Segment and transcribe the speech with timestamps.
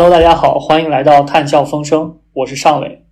[0.00, 3.04] Hello，大家好，欢迎来到探笑风声，我是尚伟。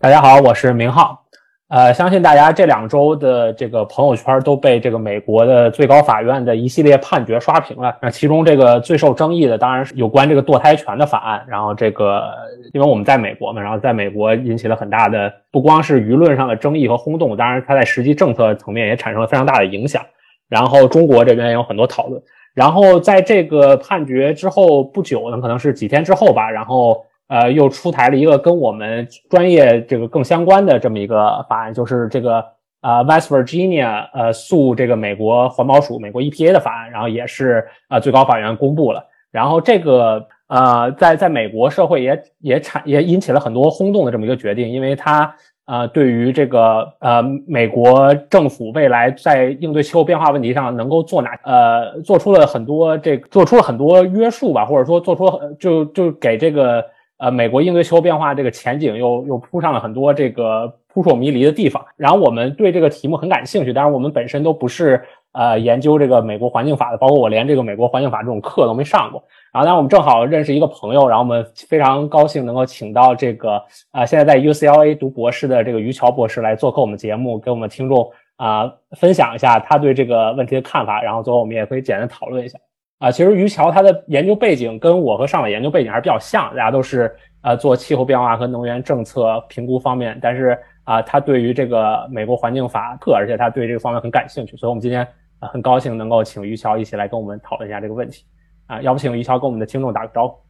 [0.00, 1.22] 大家好，我是明浩。
[1.68, 7.96] 呃，相信大家这两周的这个朋友圈都被这个美国的最高法院的一系列判决刷屏了。
[8.02, 11.44] 那其中这个最受争议的当然是有关这个堕胎权的法案。
[11.46, 12.24] 然后这个，
[12.72, 20.02] 因为我们在美国嘛，然后在美国引起了很大的不光是舆论上的争议和轰动，当然它在实际政策层面也产生了非常大的影响。
[20.48, 22.20] 然后中国这边也有很多讨论。
[22.54, 32.44] 然后在这个判决之后不久呢，可能是几天之后吧，然后呃又出台了一个跟我们专业这个更相关的这么一个法案，就是这个
[32.80, 45.34] 呃 West Virginia 呃诉这个美国环保署美国 EPA 的法案，然后也是呃最高法院公布了，然后这个呃在在美国社会也也产也引起了很多轰动的这么一个决定，因为它。
[45.66, 55.26] 呃，对于这个呃，美国政府未来在应对气候变化问题上能够做哪呃，做出了很多这做出了很多约束吧，或者说做出
[55.58, 56.84] 就就给这个
[57.16, 61.82] 呃美国应对气候变化这个前景又又铺上了很多这个扑朔迷离的地方。
[61.96, 69.24] 然后我们对这个题目很感兴趣，但是我们本身都不是呃研究这个美国环境法的，包括我连这个美国环境法这种课都没上过。
[69.54, 81.00] 然后，当我们正好认识一个朋友，然后我们非常高兴能够请到这个啊，现在在 UCLA 读博士的这个于桥博士来做客我们节目，给我们听众啊分享一下他对这个问题的看法。
[81.00, 82.58] 然后最后我们也可以简单讨论一下
[82.98, 83.12] 啊。
[83.12, 95.06] 其实于桥他的研究背景跟我和上伟研究背景还是比较像，大家都是呃做气候变化和能源政策评估方面，但是啊，他对于这个美国环境法特，而且他对这个方面很感兴趣，所以我们今天
[95.38, 98.24] 啊很高兴能够请于桥一起来跟我们讨论一下这个问题。
[98.66, 100.40] 啊，要不请于桥跟我们的听众打个招呼。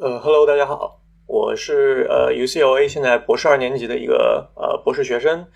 [0.00, 5.46] 呃，Hello，大家好，我是呃 UCLA 现在博士二年级的一个呃博士学生。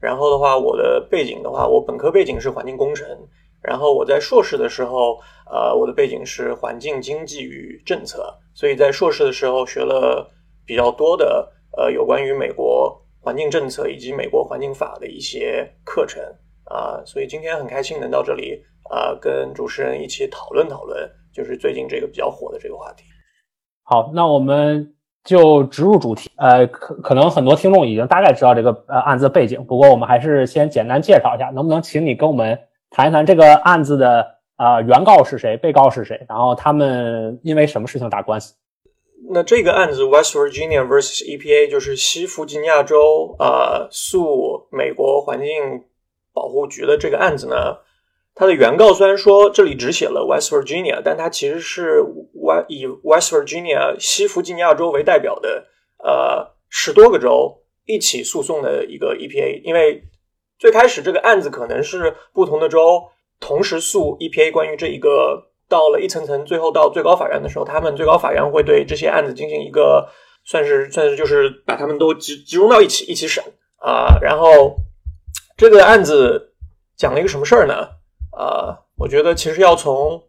[0.00, 3.08] 然后的话，我的背景的话，我本科背景是环境工程。
[3.60, 5.18] 然后我在硕士的时候，
[5.50, 8.32] 呃，我的背景是环境经济与政策。
[8.54, 10.30] 所以在硕士的时候学了
[10.64, 16.22] 比较多的呃有关于美国环境政策以及美国环境法的一些课程
[16.66, 17.02] 啊。
[17.04, 18.62] 所以今天很开心能到这里。
[18.94, 23.02] 啊，跟主持人一起讨论讨论，就是最近这个比较火的这个话题。
[23.82, 24.94] 好，那我们
[25.24, 26.30] 就直入主题。
[26.36, 31.50] 呃，可可能很多听众已经大概知道这个呃案子的背景，不过我们还是先简单介绍一下。
[31.50, 32.56] 能不能请你跟我们
[32.90, 38.54] 谈一谈这个案子的啊原告是谁，被告是谁，然后他们因为什么事情打官司？
[39.30, 45.84] 那这个案子 West Virginia vs EPA 就是西弗吉尼亚州啊诉美国环境
[46.32, 47.56] 保护局的这个案子呢？
[48.36, 55.66] 它的原告虽然说这里只写了 West Virginia，但它其实是 w 以 West Virginia 西弗吉尼亚州为代表的
[55.98, 59.62] 呃十多个州一起诉讼的一个 EPA。
[59.62, 60.02] 因为
[60.58, 63.04] 最开始这个案子可能是不同的州
[63.38, 70.08] 同时诉 EPA，关于这一个到了一层层，最后到最高法院的时候，他们最高法院会对这些案子进行一个
[70.44, 73.44] 算是算是就是把他们都集集中到一起一起审
[73.76, 74.18] 啊。
[74.20, 74.74] 然后
[75.56, 76.52] 这个案子
[76.96, 77.74] 讲了一个什么事儿呢？
[78.36, 80.20] 呃，我觉得其实要从，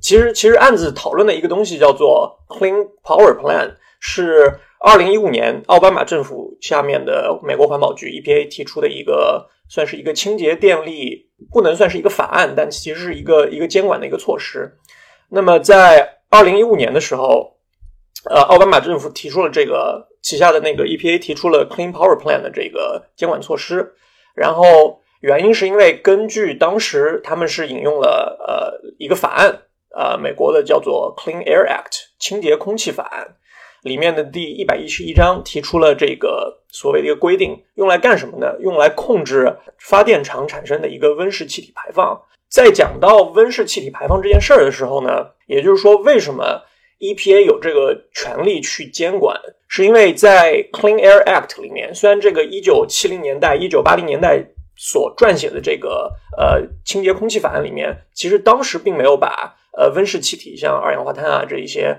[0.00, 14.78] 其实其实案子讨论的一个东西叫做 Clean Power Plan，是二零一五年奥巴马政府下面的美国环保局 EPA 提出的一个，算是一个清洁电力，不能算是一个法案，但其实是一个一个监管的一个措施。
[15.28, 17.56] 那么在二零一五年的时候，
[18.30, 23.94] 呃，奥巴马政府提出了这个旗下的那个 EPA 提出了 Clean Power Plan 的这个监管措施，
[24.36, 25.01] 然后。
[25.22, 29.56] 原因是因为根据当时他们是引用了呃一个法案，
[29.96, 33.36] 呃美国的叫做 Clean Air Act 清洁空气法案
[33.84, 38.56] 里面的第一百一十一章提出了这个所谓的一个规定，用来干什么呢？
[38.58, 42.20] 用来控制发电厂产生的一个温室气体排放。
[42.50, 46.60] 在讲到温室气体排放这件事儿的时候呢，也就是说，为什么
[46.98, 49.40] EPA 有这个权利去监管？
[49.68, 54.44] 是因为在 Clean Air Act 里面，虽然这个一九七零年代、一九八零年代。
[54.84, 61.96] 所撰写的这个呃清洁空气法案里面，其实当时并没有把呃温室气体像二氧化碳啊这一些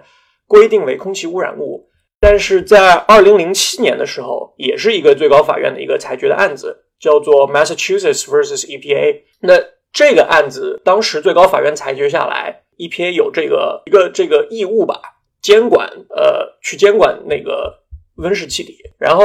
[0.47, 1.87] 规定为空气污染物，
[2.19, 9.21] 但是在二零零七年的时候，也是一个最高法院的一个裁决的案子，叫做 Massachusetts versus EPA。
[9.39, 9.53] 那
[9.93, 14.99] 这个案子当时最高法院裁决下来，EPA 有这个一个这个义务吧，
[15.41, 17.73] 监管呃去监管那个
[18.17, 19.23] 温室气体，然后。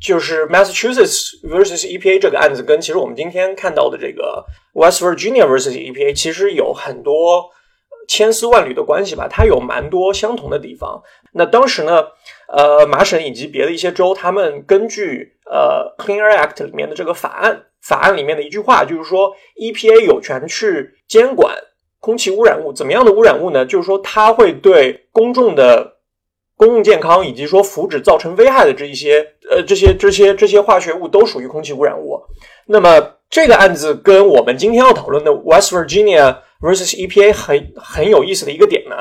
[0.00, 4.44] 就是 Massachusetts versus EPA 这个案子，跟其实我们今天看到的这个
[4.74, 7.50] West Virginia versus EPA 其实有很多
[8.08, 9.26] 千丝万缕的关系吧。
[9.28, 11.02] 它有蛮多相同的地方。
[11.32, 12.04] 那当时呢，
[12.48, 21.54] 呃，麻省以及别的一些州，他们根据呃 Clean Air Act 里面的这个法案，法案里面的一句话，就是说 EPA 有权去监管
[22.00, 23.66] 空气污染物，怎么样的污染物呢？
[23.66, 25.95] 就是说它会对公众的
[26.56, 29.20] 公共健康以及说福祉造成危害的这一些
[29.50, 32.20] 呃这些这些这些化学物都属于空气污染物。
[32.66, 38.96] 那么这个案子跟我们今天要讨论的 West Virginia versus EPA 很很有意思的一个点呢，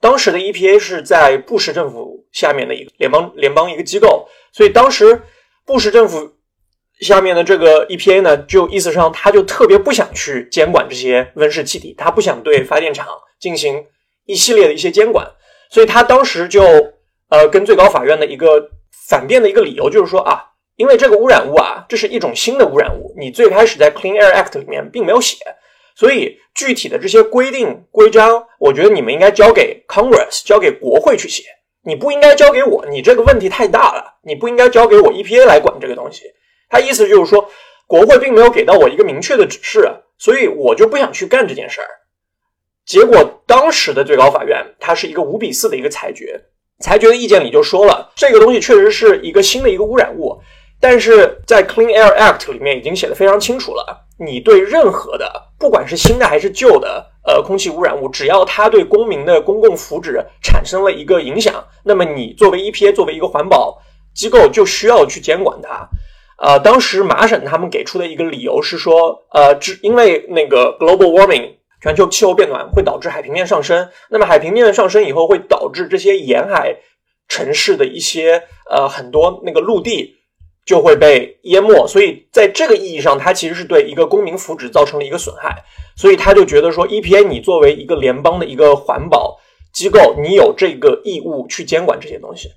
[0.00, 5.22] 当时的 EPA 是在布什政府下面的一个联邦联邦一个机构，所以当时
[5.64, 6.32] 布什政府。
[7.00, 13.08] 下面的这个 EPA 呢，就意思上，他就特别不想去监管这些温室气体，他不想对发电厂
[13.40, 13.84] 进行
[14.26, 15.28] 一系列的一些监管，
[15.70, 16.62] 所以他当时就
[17.34, 18.70] 呃跟最高法院的一个
[19.08, 20.40] 反辩的一个理由就是说啊，
[20.76, 25.36] 因为这个污染物啊，这是一种新的污染物，你最开始在 Clean Air Act 里面并没有写，
[25.96, 31.42] 所以具体的这些规定规章，我觉得你们应该交给 Congress，交给国会去写，
[31.82, 36.22] 你不应该交给我，你这个问题太大了，你不应该交给我 EPA 来管这个东西。
[36.68, 37.50] 他意思就是说，
[37.86, 41.88] 国会并没有给到我一个明确的指示，所以我就不想去干这件事儿。
[42.86, 46.38] 结果当时的最高法院，它是一个五比四的一个裁决，
[46.80, 50.38] 裁决的意见里就说了，这个东西确实是一个新的一个污染物，
[50.80, 63.80] 但是在 Clean Air Act 里面已经写的非常清楚了，你对任何的，不管是新的还是旧的，呃，空气污染物，只要它对公民的公共福祉产生了一个影响，那么你作为 EPA 作为一个环保
[64.14, 65.88] 机构，就需要去监管它。
[66.36, 71.52] 呃，当时麻省他们给出的一个理由是说，呃，只因为那个 global warming
[71.84, 76.74] 全球气候变暖会导致海平面上升，那么海平面上升以后会导致这些沿海
[77.28, 80.16] 城市的一些呃很多那个陆地
[80.64, 85.62] 就会被淹没，所以在这个意义上，它其实是对一个公民福祉造成了一个损害，
[85.94, 89.38] 所以他就觉得说，EPA 你作为一个联邦的一个环保
[89.74, 92.48] 机构，你有这个义务去监管这些东西。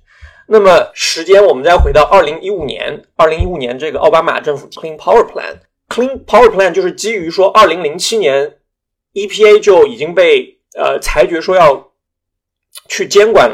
[0.46, 8.54] 那么时间，我们再回到二零一五年，二零一五年这个奥巴马政府 Clean Power Plan，Clean Power Plan 就是基于说二零零七年
[9.26, 11.90] EPA 就已经被呃裁决说要
[12.88, 13.50] 去监管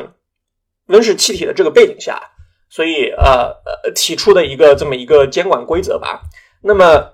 [0.86, 2.20] 温室气体的这个背景下，
[2.68, 6.22] 所以呃呃提出的一个这么一个监管规则吧。
[6.62, 7.12] 那么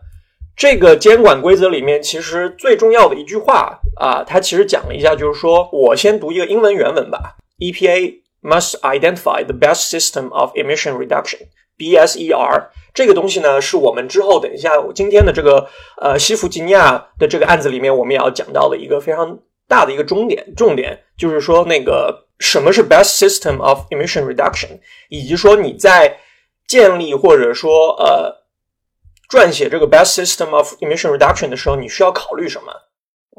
[0.57, 8.21] 这个监管规则里面，其实最重要的一句话啊，它其实讲了一下，就是说我先读一个英文原文吧，EPA。
[8.43, 11.41] Must identify the best system of emission reduction
[11.81, 15.67] (BSER) 这个东西呢，是我们之后等一下今天的这个
[16.03, 20.53] 呃西弗吉尼亚的这个案子里面，我们也要讲到的一个非常大的一个重点。
[20.55, 26.19] 重点就是说，那个什么是 best system of emission reduction，以及说你在
[26.67, 28.35] 建立或者说呃
[29.31, 32.73] 撰写这个 best system of emission reduction 的时候，你需要考虑什么？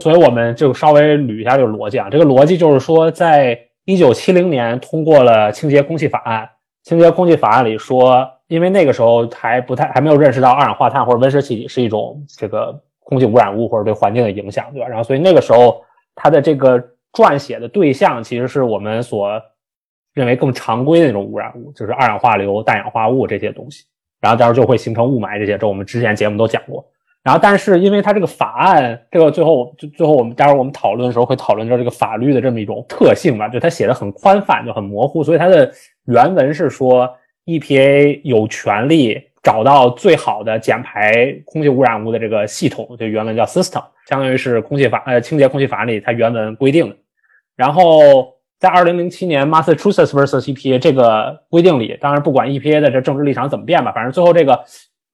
[0.02, 2.10] 所以我们就稍微捋一下这个逻辑啊。
[2.10, 6.50] 这个逻辑就是说，在一九七零年通过了清洁空气法案。
[6.84, 14.88] 清洁空气法案里说，因为那个时候还不太还没有认识到二氧化碳或者温室气体是一种这个空气污染物或者对环境的影响，对吧？
[14.88, 15.84] 然后所以那个时候
[16.16, 16.82] 它的这个
[17.14, 19.42] 撰写的对象其实是我们所
[20.14, 23.86] 认为更常规的那种污染物，就是二氧化硫、氮氧化物这些东西。
[24.20, 26.86] 然后到时候就会形成雾霾这些，这我们之前节目都讲过。
[27.24, 35.72] 然后，但是因为它这个法案，这个最后就最后我们待会儿我们讨论的时候会讨论到这个法律的这么一种特性吧，就它写的很宽泛，就很模糊，所以它的
[36.06, 46.96] 原文是说 EPA 有权利找到最好的减排空气污染物的这个系统，就原文叫 system，相当于是空气法呃清洁空气法案里它原文规定的。
[47.56, 54.64] 然后在二零零七年 Massachusetts vs EPA 这个规定里，当然不管 EPA 的这政治立场怎么变吧，反正最后这个。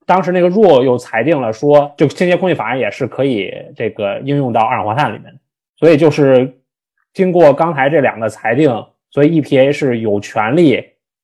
[0.06, 5.38] 当时那个 rule 又裁定了说，就清洁空气法案也是可以这个应用到二氧化碳里面
[5.76, 6.62] 所以就是
[7.14, 8.72] 经过刚才这两个裁定，
[9.10, 10.84] 所以 EPA 是有权利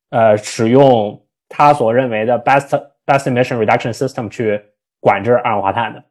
[0.10, 2.70] 呃使用他所认为的 best
[3.06, 4.62] best emission reduction system 去
[5.00, 6.04] 管制二氧化碳的。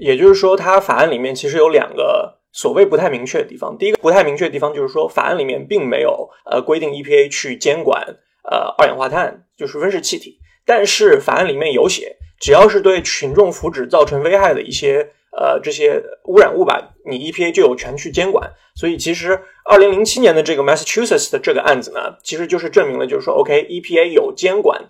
[0.00, 3.76] 也就是说，它法案里面其实有两个所谓不太明确的地方。
[3.76, 8.02] 第一个不太明确的地方就是说，法案里面并没有呃规定 EPA 去监管
[8.50, 10.38] 呃二氧化碳，就是温室气体。
[10.64, 18.52] 但是法案里面有写，只要是对群众福祉造成危害的一些呃这些污染物吧，你 EPA 就有权去监管。
[18.74, 24.82] 所以其实二零零七年的这个 Massachusetts 的这个案子呢，其实就是证明了，就是说 OK，EPA 有监管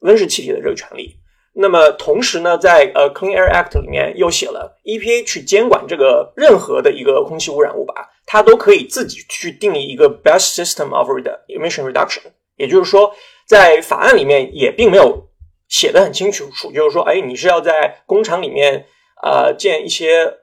[0.00, 1.16] 温室气体的这个权利。
[1.54, 11.10] 那么同时呢，在呃 Clean Air Act 里面又写了，EPA 去监管这个任何的一个空气污染物吧，它都可以自己去定义一个 best system of
[11.48, 12.22] emission reduction，
[12.56, 13.14] 也就是说。
[13.48, 15.26] 在法案里面也并没有
[15.70, 18.84] 写的很清楚，就是说，哎，你是要在工厂里面
[19.22, 20.38] 啊建一些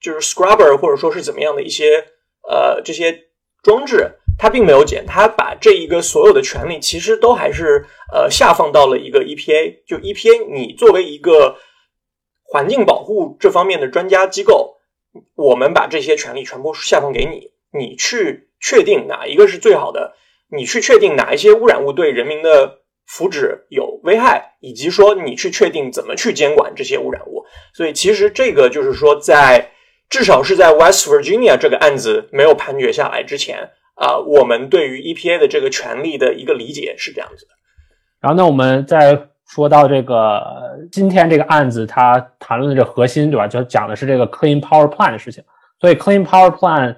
[0.00, 2.04] 就是 scrubber 或者说是怎么样的一些
[2.48, 3.24] 呃这些
[3.62, 11.56] 装置，它并没有减，它把这一个所有的权利其实都还是呃下放到了一个 EPA，就 EPA 你作为一个
[12.44, 14.76] 环境保护这方面的专家机构，
[15.34, 20.14] 我们把这些权利全部下放给你，你去确定哪一个是最好的，
[20.50, 27.27] 你去确定哪一些污染物对人民的福祉有危害，以及说你去确定怎么去监管这些污染物。
[27.74, 29.70] 所以其实这个就是说，在
[30.08, 37.52] 至少是在 West Virginia 这个案子没有判决下来之前啊，我们对于 EPA 的这个权利的一个理解是这样子的。
[38.20, 40.42] 然后呢，我们再说到这个
[40.90, 43.46] 今天这个案子，它谈论的这核心，对吧？
[43.46, 45.42] 就讲的是这个 Clean Power Plan 的事情。
[45.80, 46.96] 所以 Clean Power Plan，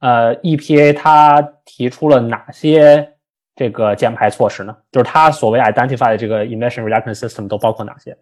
[0.00, 3.14] 呃，EPA 它提出了哪些
[3.56, 4.76] 这个减排措施呢？
[4.92, 8.16] 就是它所谓 identify 的这个 emission reduction system 都包括哪些？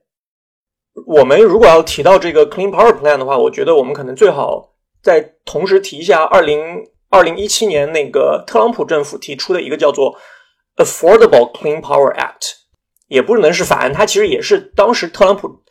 [1.06, 10.18] 我们如果要提到这个 Clean Power Plan 的话，我觉得我们可能最好再同时提一下二零二零一七年那个特朗普政府提出的一个叫做
[10.76, 12.52] Affordable Clean Power Act，
[13.08, 15.62] 也不能是法案，它其实也是当时特朗普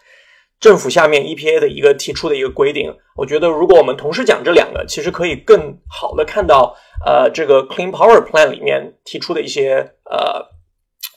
[0.59, 2.93] 政府下面 EPA 的一个提出的一个规定。
[3.15, 10.47] 我觉得如果我们同时讲这两个，其实可以更好的看到呃这个 Clean Power Plan 里面提出的一些呃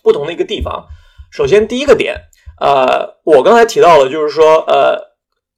[0.03, 0.87] 不同的一个地方。
[1.31, 2.17] 首先第一个点。
[2.61, 5.01] 呃，我刚才提到了，就是说，呃，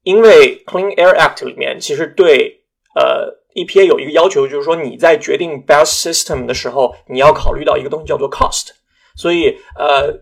[0.05, 2.63] 因为 Clean Air Act 里面其实对
[2.95, 8.69] 呃 EPA 有一个要求，就是说你在决定 best system 的时候，你要考虑到一个东西叫做 cost。
[9.17, 10.17] 所以，呃，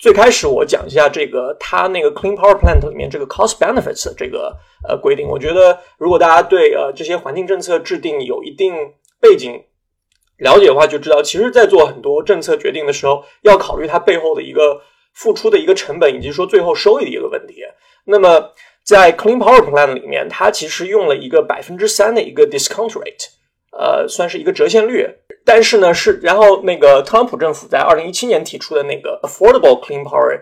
[0.00, 5.28] 最开始我讲一下这个它那个 Clean Power Plant 里面这个 cost benefits 这个呃规定。
[5.28, 8.74] 我觉得如果大家对呃这些环境政策制定有一定
[9.20, 9.62] 背景
[10.38, 14.80] 了解的话，就知道其实在做很多政策决定的时候，要考虑它背后的一个。
[15.14, 17.62] 付出的一个成本，以及说最后收益的一个问题。
[18.04, 18.52] 那么
[18.84, 23.26] 在 Clean Power Plan 里面，它其实用了一个百分之三的一个 discount rate，
[23.78, 25.06] 呃，算是一个折现率。
[25.44, 30.40] 但是呢，是然后那个特朗普政府在二零一七年提出的那个 Affordable Clean Power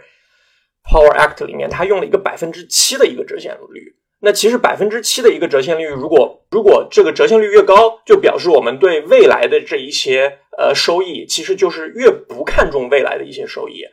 [0.84, 3.94] Power Act 里面，它用了一个百分之七的一个折现率。
[4.20, 13.84] 那其实百分之七的一个折现率，如果如果这个折现率越高，就表示我们对未来的这一些呃收益，其实就是越不看重未来的一些收益。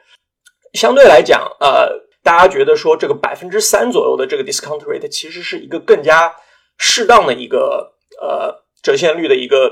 [0.75, 1.89] 相对来讲，呃，
[2.21, 6.35] 大家觉得说这个百分之三左右的这个 discount rate 其实是一个更加
[6.77, 9.71] 适当的一个呃折现率的一个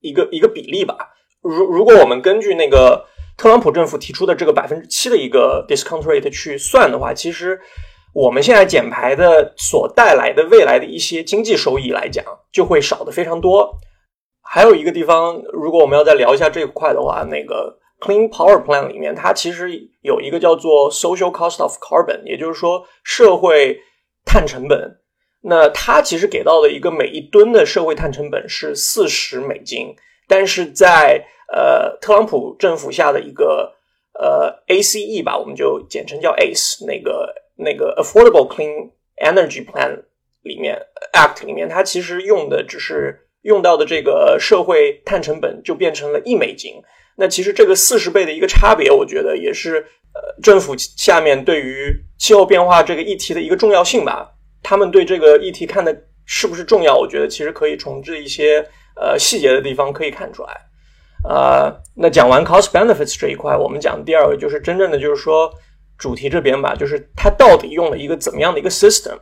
[0.00, 0.96] 一个一个比例吧。
[1.42, 3.04] 如如果我们根据那个
[3.36, 7.60] 特朗普政府提出的这个百分之七的一个 discount rate 去算的话，其实
[8.14, 13.76] 我们现在减排的所带来的未来的一些经济收益来讲，就会少的非常多。
[14.42, 17.79] 还有一个地方，如果我们要再聊一下这一块的话，那个。
[18.00, 23.80] Clean Power Plan 里面，它其实有一个叫做 Social Cost of Carbon，也就是说社会
[24.24, 24.96] 碳成本。
[25.42, 29.94] 那它其实给到的一个每一吨的社会碳成本是四十美金，
[30.28, 33.74] 但是在呃特朗普政府下的一个
[34.18, 40.02] 呃 ACE 吧，我们就简称叫 ACE 那个那个 Affordable Clean Energy Plan
[40.42, 46.82] 里面 Act 里面，它其实用的只是用到的这个社会碳成本就变成了一美金。
[47.20, 49.76] 那其实这个四十倍的一个差别，我觉得也是
[50.14, 54.26] 呃政府下面对于气候变化这个议题的一个重要性吧。
[54.62, 56.96] 他们对这个议题看的是不是重要？
[56.96, 58.66] 我觉得其实可以从这一些
[58.98, 60.56] 呃细节的地方可以看出来。
[61.28, 65.52] 呃，那讲完 cost benefits 这一块，我们讲第二个就是真正的就是说
[65.98, 69.18] 主题这边吧，就是它到底用了一个怎么样的一个 system？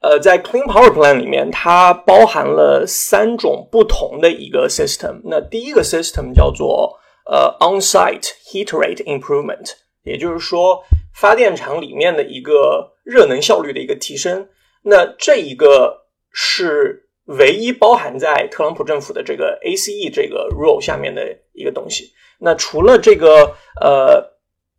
[0.00, 5.20] 呃，在 Clean Power Plan 里面，它包含了三种不同的一个 system。
[5.22, 9.70] 那第一个 system 叫做呃，on-site heat rate improvement，
[10.02, 10.82] 也就是说，
[11.14, 14.48] 发电厂里面的一个热能效率的一个提升。
[14.82, 22.12] 那这一个是唯一包含在特朗普政府的这个 ACE 这个 rule 下面的一个东西。
[22.38, 24.32] 那除了这个呃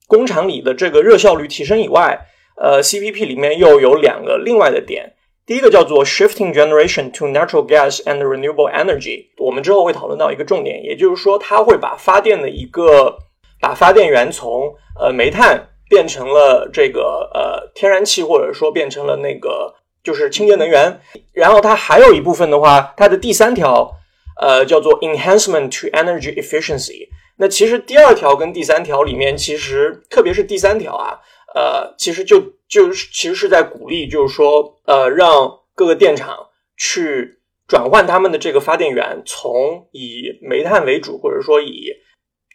[0.07, 2.19] 工厂里的这个热效率提升以外，
[2.57, 5.13] 呃，CPP 里面又有两个另外的点。
[5.45, 13.17] 第一个叫做 shifting generation to natural gas and renewable energy，我们之后会讨论到一个重点，也就是说，它会把发电的一个
[13.59, 21.01] 把发电源从呃煤炭变成了这个呃天然气，或者说变成了那个就是清洁能源。
[21.33, 23.91] 然后它还有一部分的话，它的第三条
[24.39, 27.09] 呃叫做 enhancement to energy efficiency。
[27.35, 31.19] 那其实第二条跟第三条里面，其实特别是第三条啊。
[31.55, 41.87] 呃，其实就就是其实是在鼓励，就是说，呃，让各个电厂去转换他们的这个发电源，从以煤炭为主，或者说以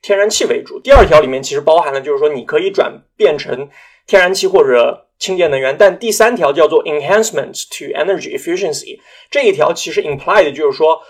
[0.02, 0.80] 天然气为主。
[0.80, 3.68] 第二条里面其实包含了，就是说你可以转变成
[4.06, 5.76] 天然气或者清洁能源。
[5.78, 8.98] 但第三条叫做 enhancement to energy efficiency，
[9.30, 11.00] 这一条其实 implied 就是说，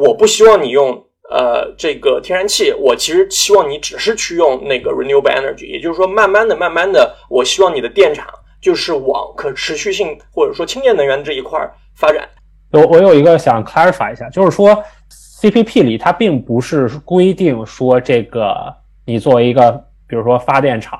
[0.00, 1.07] 我不希望你用。
[1.30, 8.26] 呃，这个天然气，我其实希望你只是去用那个 renewable energy，也就是说，慢慢的、慢慢的，我希望你的电厂
[8.62, 11.60] 就是往可持续性或者说清洁能源这一块
[11.94, 12.26] 发展。
[12.72, 14.82] 我我有一个想 clarify 一下，就是说
[15.40, 19.72] CPP 里它并不是规定说这个你作为一个
[20.06, 20.98] 比如说发电厂，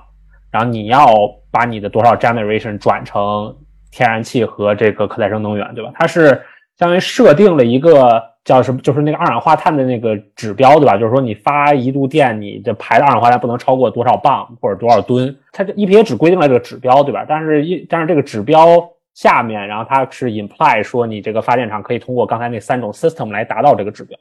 [0.50, 1.06] 然后你要
[1.50, 3.56] 把你的多少 generation 转成
[3.90, 5.90] 天然气和这个可再生能源，对吧？
[5.94, 6.28] 它是
[6.78, 10.96] 相当于设定了一个叫什么，就是那个二氧化碳的那个指标，对吧？
[10.96, 15.36] 就是说你发一度电，你的排的二氧化碳不能超过多少磅或者多少吨。
[15.52, 17.24] 它这 EPA 只规定了这个指标，对吧？
[17.28, 18.90] 但是一但是这个指标。
[19.14, 24.16] 下面，然后它是 imply 说你这个发电厂可以通过刚才那三种 system 来达到这个指标。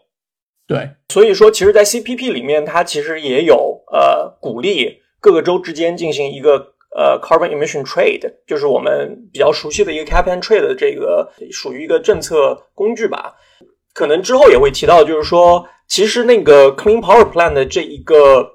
[0.65, 13.35] 对，所以说，其实，在 CPP 里面，它其实也有呃鼓励各个州之间进行一个呃 carbon emission trade，就是我们比较熟悉的一个 cap and trade 的这个属于一个政策工具吧。
[13.97, 18.53] 可能之后也会提到，就是说，其实那个 clean power plan 的这一个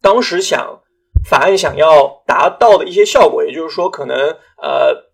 [0.00, 0.80] 当时想
[1.28, 4.16] 法案想要达到的一些效果，也就是说，可能
[4.62, 5.06] 呃。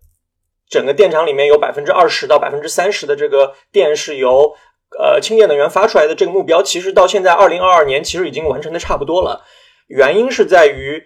[0.69, 4.55] 整个电厂里面有百分之二十到百分之三十的这个电是由
[4.97, 9.45] 呃清洁能源发出来的，这个目标其实到现在二零二二年其实已经完成的差不多了。
[9.87, 11.03] 原因是在于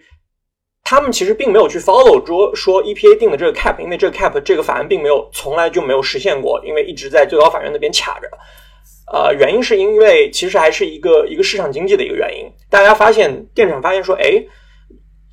[0.90, 8.30] 他们其实并没有去 follow 说说 EPA 定的这个 cap，因为这个 cap 这个法案并没有从来就没有实现过，因为一直在最高法院那边卡着。
[9.12, 12.50] 呃，原因是因为其实还是一个一个市场经济的一个原因。
[12.70, 14.42] 大家发现电厂发现说，哎，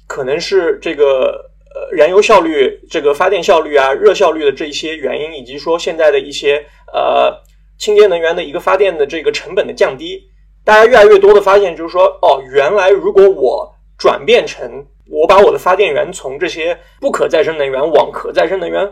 [0.09, 1.53] 可能是这个。
[1.77, 7.37] 呃，燃油效率、这个发电效率啊、热效率的这一些原因，以及说现在的一些呃
[7.77, 10.23] 清洁能源的一个发电的这个成本的降低，
[10.65, 18.83] 大家越来越多的发现，就是说，哦，原来如果我转变成我把我的发电源从这些不可再生能源往可再生能源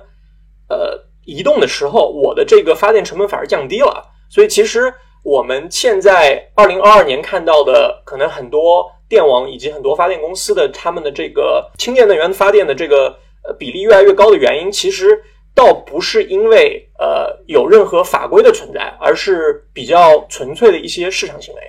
[0.69, 4.03] 呃移动的时候，我的这个发电成本反而降低了。
[4.29, 4.93] 所以，其实
[5.23, 8.91] 我们现在二零二二年看到的可能很多。
[9.09, 15.23] 电网以及很多发电公司的他们的这个清洁能源发电的这个呃比例越来越高的原因，其实
[15.55, 21.61] 倒不是因为呃有任何法规的存在，而是比较纯粹的一些市场行为。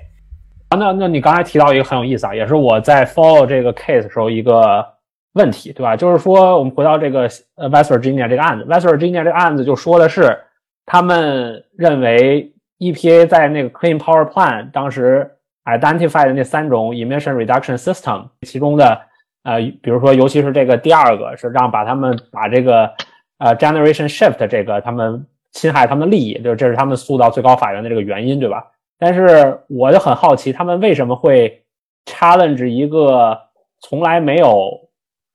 [0.76, 4.86] 那那你刚才提到一个很有意思啊，也是我在 follow 这个 case 时候一个
[5.34, 5.96] 问题，对吧？
[5.96, 10.40] 就是说我们回到这个呃 West Virginia 这个案子，West Virginia 这个案子就说的是
[10.86, 15.30] 他们认为 EPA 在那个 Clean Power Plan 当时。
[15.66, 19.00] identify 的那三种 emission reduction system，其中的
[19.44, 22.92] 呃，比如说，尤其是这个第二个，是让把他们把这个
[23.38, 28.62] 呃 generation shift 这个他们侵害他们的利益，就是这是他们诉到最高法院的这个原因，对吧？
[29.04, 31.66] 但是我就很好奇，他们为什么会
[32.06, 33.38] challenge 一个
[33.82, 34.90] 从来没有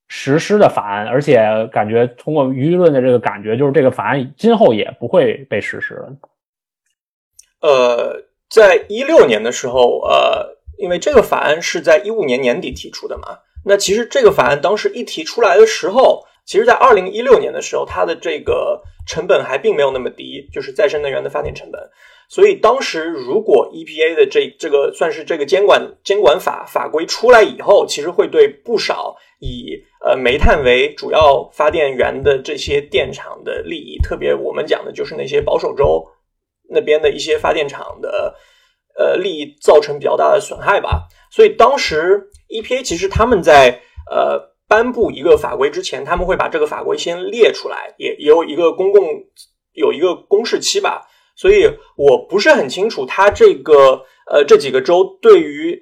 [0.07, 6.13] 实施的法案，而且感觉通过舆论的这个感觉，就是这个法案今后也不会被实施了。
[7.61, 8.25] 呃。
[8.51, 21.91] 在一六年的时候，呃，因为这个法案是在一五年年底提出的嘛，那其实这个法案当时一提出来的时候，其实在二零一六年的时候，它的这个成本还并没有那么低，就是再生能源的发电成本。
[22.29, 36.07] 所以当时如果 EPA 的这这个算是这个监管监管法法规出来以后，其实会对不少以呃煤炭为主要发电源的这些电厂的利益，特别我们讲的就是那些保守州。
[36.71, 38.35] 那边的一些发电厂的
[38.99, 44.39] 呃利益造成比较大的损害吧，所以当时 EPA 其实他们在呃
[44.69, 49.03] 颁布一个法规之前，他们会把这个法规先列出来，也也有一个公共
[49.73, 51.07] 有一个公示期吧，
[51.39, 55.81] 所以我不是很清楚他这个呃这几个州对于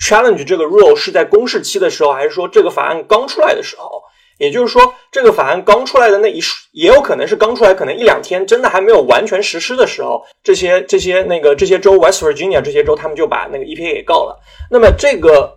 [0.00, 4.02] challenge 这个 rule 是在公示期的时候，还是说这个法案刚出来的时候。
[4.38, 6.38] 也就是说，这个法案刚出来的那一
[6.72, 14.38] 也有可能是刚出来，可能一两天，真的还没有完全实施的时候，这些这些那个这些州，West Virginia 这些州，他们就把那个 EPA 给告了。
[14.70, 15.56] 那么这个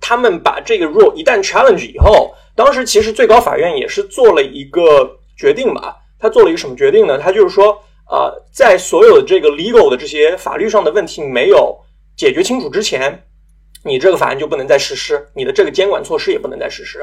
[0.00, 5.96] 他们把这个 rule 一旦 challenge 以后，当时其实最高法院也是做了一个决定吧。
[6.20, 7.18] 他做了一个什么决定呢？
[7.18, 7.76] 他就是说，
[8.12, 11.74] 啊，在所有的这个 legal 的这些法律上的问题没有
[12.14, 13.24] 解决清楚之前，
[13.86, 16.98] 你这个法案就不能再实施，你的这个监管措施也不能再实施。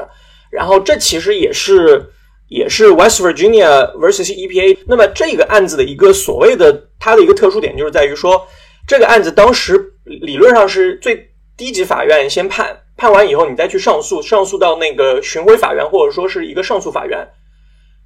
[0.52, 2.00] 然后这其实也是
[2.48, 4.78] 也是 West Virginia versus EPA。
[4.86, 8.46] 那么这个案子的一个所谓的它的一个特殊点，就是在于说，
[8.86, 17.28] 这个案子当时理论上是最低级法院先判，判完以后你再去上诉，上诉到那个巡回法院或者说是一个上诉法院，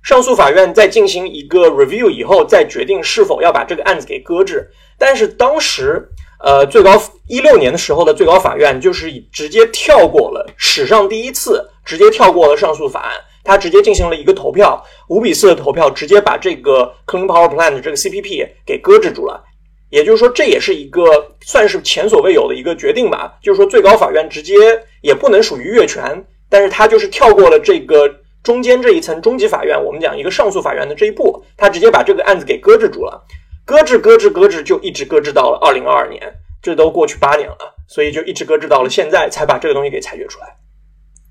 [0.05, 4.71] 上诉法院在进行一个 review 以后，再决定是否要把这个案子给搁置。
[4.97, 6.09] 但是当时。
[6.41, 6.91] 呃，最高
[7.27, 13.13] 一六年的时候的最高法院就是直接跳过了史上第一次，直接跳过了上诉法案，
[13.43, 19.43] 他直接进行了一个投票，五比四的投票，直接把这个 Clean Power Plan 的这个 CPP 给搁置住了。
[19.89, 23.39] 也就是说，这也是一个算是前所未有的一个决定吧。
[23.41, 24.55] 就是说，最高法院直接
[25.01, 28.07] 也不能属于越权，但是他就是跳过了这个
[28.45, 33.25] 中间这一层中级法院，我们讲一个上诉法院的这一步，他直接把这个案子给搁置住了，
[33.65, 36.21] 搁置搁置搁置，就一直搁置到了二零二二年，
[36.63, 40.47] 这都过去八年了，所以就一直搁置到了现在，才把这个东西给裁决出来。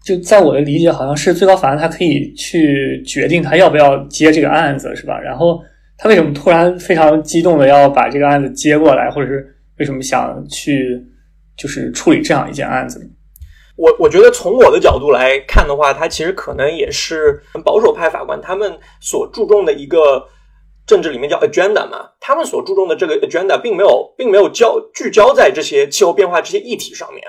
[0.03, 5.17] 就在我的理解，好像是最高法院他可以去决定他要不要接这个案子，是吧？
[5.19, 5.61] 然后
[5.97, 10.99] 他为什么突然非常激动的要把这个案子接过来，或者是为什么想去
[11.55, 13.05] 就是处理这样一件案子呢？
[13.75, 20.27] 我我觉得从我的角度来看的话，他其实可能也是保守派法官他们所注重的一个
[20.85, 27.23] 政治里面叫 agenda 嘛，他们所注重的这个 agenda 并没有并没有焦聚焦在这些气候变化这些议题上面，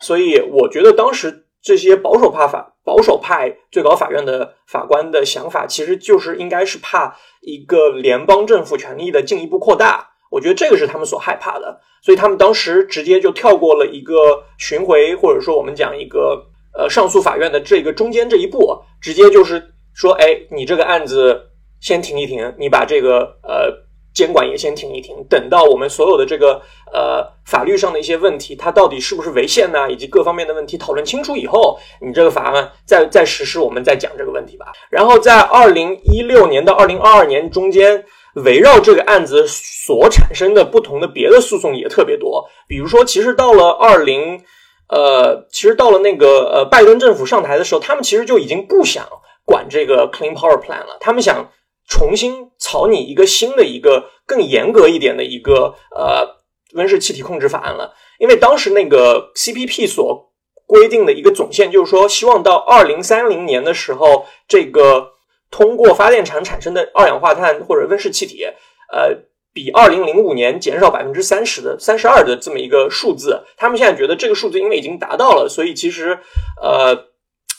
[0.00, 10.10] 所以我觉得当时这些保守派法保守派最高法院的法官的想法，其实就是应该是怕一个联邦政府权力的进一步扩大。
[10.30, 14.14] 我觉得这个是他们所害怕的，所以他们当时直接就跳过了一个
[14.58, 21.40] 巡回，或者说我们讲一个呃上诉法院的这个中间这一步，直接就是说，哎，你这个案子
[21.80, 23.72] 先停一停，你把这个呃
[24.12, 26.60] 监管也先停一停，等到我们所有的这个
[26.92, 34.66] 呃法律上的一些问题，它到底是不是违宪呢，以及各方面的问题讨论清楚以后，你这个法案再再实施，我们再讲这个问题吧。
[34.90, 38.04] 然后在二零一六年到二零二二年中间。
[38.44, 44.42] 围绕这个案子所产生的不同的别的诉讼也特别多，比如说，其实到了二零，
[44.88, 49.06] 呃，其实到了那个呃拜登政府上台的时候，他们其实就已经不想
[49.44, 51.50] 管这个 Clean Power Plan 了，他们想
[51.88, 56.36] 重新草拟一个新的一个更严格一点的一个呃
[56.74, 60.30] 温室气体控制法案了，因为当时那个 CPP 所
[60.66, 65.12] 规定的一个总线就是说，希望到二零三零年的时候，这个。
[65.50, 68.44] 通过发电厂产生的二氧化碳或者温室气体，
[68.92, 69.16] 呃，
[69.52, 76.18] 比二零零五年减少百分之三十的三十二的这么一个数字，他们现在觉得这个数字因为已经达到了，所以其实，
[76.62, 76.94] 呃，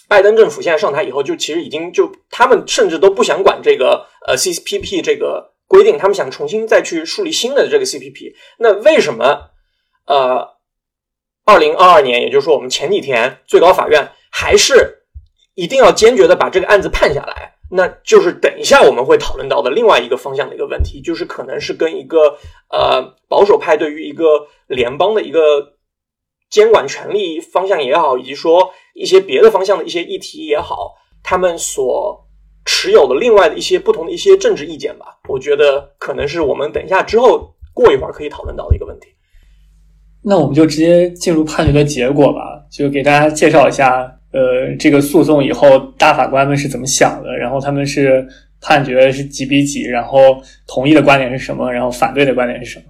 [0.07, 8.33] 拜登政府现在上台以后，就其实已经就他们甚至都不想管这个呃 CPP 这个规定，他们想重新再去树立新的这个 CPP。
[8.59, 9.49] 那为什么
[10.05, 10.47] 呃，
[11.45, 15.03] 二零二二年，也就是说我们前几天最高法院还是
[15.55, 17.55] 一定要坚决的把这个案子判下来？
[17.71, 22.37] 那就是等一下我们会讨论到的另外一个方向的一个问题，就是可能是跟一个
[22.71, 25.39] 呃保守派对于一个联邦的一个
[26.49, 32.27] 监管权力方向也好，以及说一些别的方向的一些议题也好，他们所
[32.65, 35.19] 持有的另外的一些不同的一些政治意见吧。
[35.27, 39.09] 我觉得可能是我们等一下之后过一会儿可以讨论到的一个问题。
[40.23, 44.18] 那我们就直接进入判决的结果吧，就给大家介绍一下。
[44.31, 47.35] 呃，这个诉讼以后，大法官们是怎么想的？
[47.35, 48.27] 然后他们是
[48.61, 49.81] 判决是几比几？
[49.81, 51.71] 然后同意的观点是什么？
[51.71, 52.85] 然后反对的观点是什么？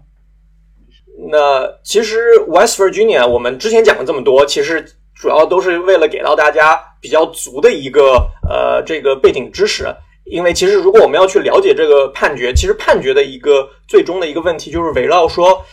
[1.32, 2.18] 那其实
[2.50, 8.18] West Virginia 我们之前讲了这么多，其实主要都是为了给到大家比较足的一个
[8.50, 9.86] 呃这个背景知识。
[10.26, 15.66] 因为其实如果我们要去了解这个判决，其实判决的一个最终的一个问题就是围绕说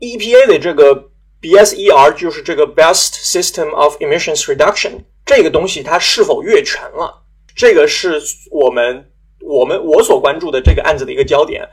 [0.00, 1.10] EPA 的这个。
[1.44, 4.92] BSER 就是这个 Best System of Emissions Reduction
[5.26, 7.22] 这个东西它是否越权了？
[7.54, 8.18] 这个是
[8.50, 9.10] 我们
[9.46, 11.68] 我们我所关注的这个案子的一个焦点。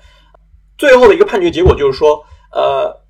[0.78, 3.02] 最后的一个判决结果就是说，呃，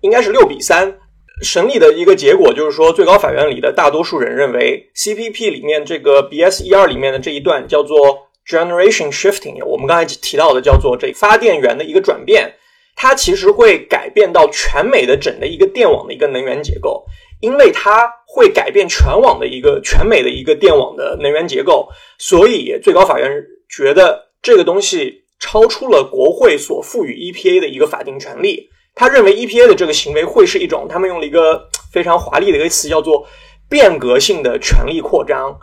[0.00, 0.98] 应该是六比三。
[1.42, 12.52] 审理的一个结果就是说，最高法院里的大多数人认为，CPP 里面这个 BSER 里面的这一段叫做 Generation Shifting，我们刚才提到的叫做这发电源的一个转变。
[12.98, 17.04] 它其实会改变到全美的整的一个电网的一个能源结构，
[17.40, 23.30] 因为它会改变全网的一个全美的一个电网的能源结构，所以最高法院
[23.68, 28.70] 觉得这个东西超出了国会所赋予 EPA 的一个法定权利。
[28.94, 33.26] 他认为 EPA 的这个行为会是一种，他们用了一个非常华丽的一个词，叫做
[33.68, 35.54] 变革性的权力扩张。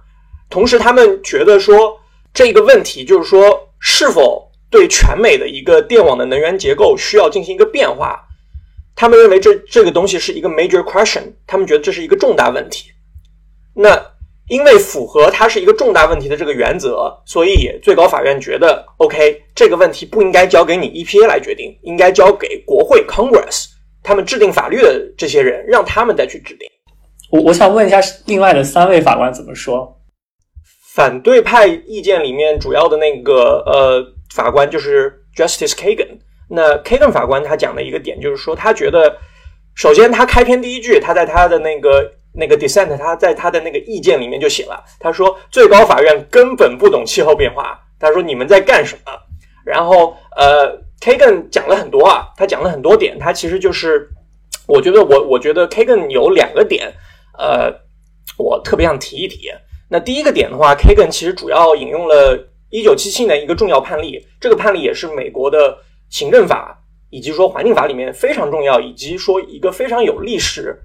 [0.51, 1.99] 同时，他们觉得说
[2.31, 4.52] 这个问题就是说是否。
[4.73, 8.19] 对全美的一个电网的能源结构需要进行一个变化，
[8.95, 12.89] 他们认为这这个东西是一个 major question，他们觉得这是一个重大问题。
[13.75, 13.95] 那
[14.49, 23.67] 因为符合它是一个重大问题的这个原则，所以最高法院觉得 OK，这个问题不应该交给你 EPA 来决定，应该交给国会 Congress
[24.01, 26.67] 他们制定法律的这些人，让他们再去制定。
[27.29, 29.95] 我我想问一下，另外的三位法官怎么说？
[30.95, 34.12] 反对派意见里面主要的那个呃。
[34.33, 36.17] 法官就是 Justice Kagan。
[36.49, 39.17] 那 Kagan 法官他讲的一个点就是说，他觉得，
[39.75, 47.79] 首先他开篇第一句，他在他的那个那个 dissent，他在他的那个意见里面就写了，他说最高法院根本不懂气候变化。
[47.99, 49.11] 他说你们在干什么？
[49.65, 54.09] 然后呃，Kagan 讲了很多啊，他讲了很多点，他其实就是，
[54.67, 56.93] 我觉得我我觉得 Kagan 有两个点，
[57.37, 57.73] 呃，
[58.37, 59.49] 我特别想提一提。
[59.89, 62.37] 那第一个点的话，Kagan 其实主要引用了
[62.73, 65.77] 1977年一个重要判例，这个判例也是美国的
[66.09, 66.75] 行政法
[67.11, 70.75] 以及说环境法里面非常重要，以及说一个非常有历史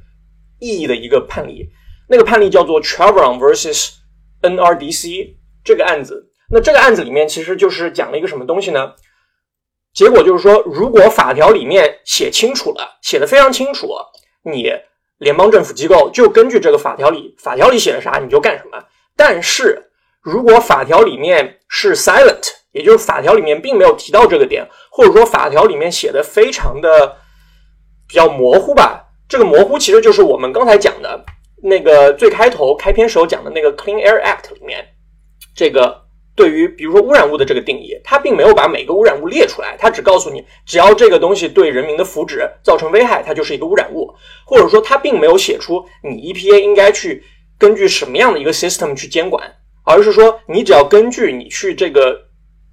[0.60, 1.66] 意义的一个判例。
[2.06, 3.94] 那个判例叫做 Chevron vs
[4.42, 6.30] NRDC 这个案子。
[6.50, 8.92] 那这个案子里面其实就是讲了一个什么东西呢？
[9.94, 13.88] 结果就是说，如果法条里面写清楚了，写的非常清楚，
[14.44, 14.70] 你
[15.18, 18.84] 联邦政府机构就根据这个法条里，法条里写的啥你就干什么。
[19.16, 19.87] 但是
[20.20, 27.16] 如果法条里面是 silent，也就是法条里面并没有提到这个点，或者说法条里面写的非常的
[28.06, 31.24] 比较模糊吧，这个模糊其实就是我们刚才讲的
[31.62, 34.84] 那个最开头开篇时候讲的那个 Clean Air Act 里面
[35.54, 36.06] 这个。
[36.38, 44.14] 对于比如说污染物的这个定义，它并没有把每个污染物列出来，它只告诉你，只要这个东西对人民的福祉造成危害，它就是一个污染物。
[44.46, 47.24] 或者说，它并没有写出你 EPA 应该去
[47.58, 49.52] 根据什么样的一个 system 去监管，
[49.88, 52.20] 而是说你只要根据你去这个，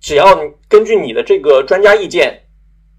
[0.01, 2.39] 只要根据你的这个专家意见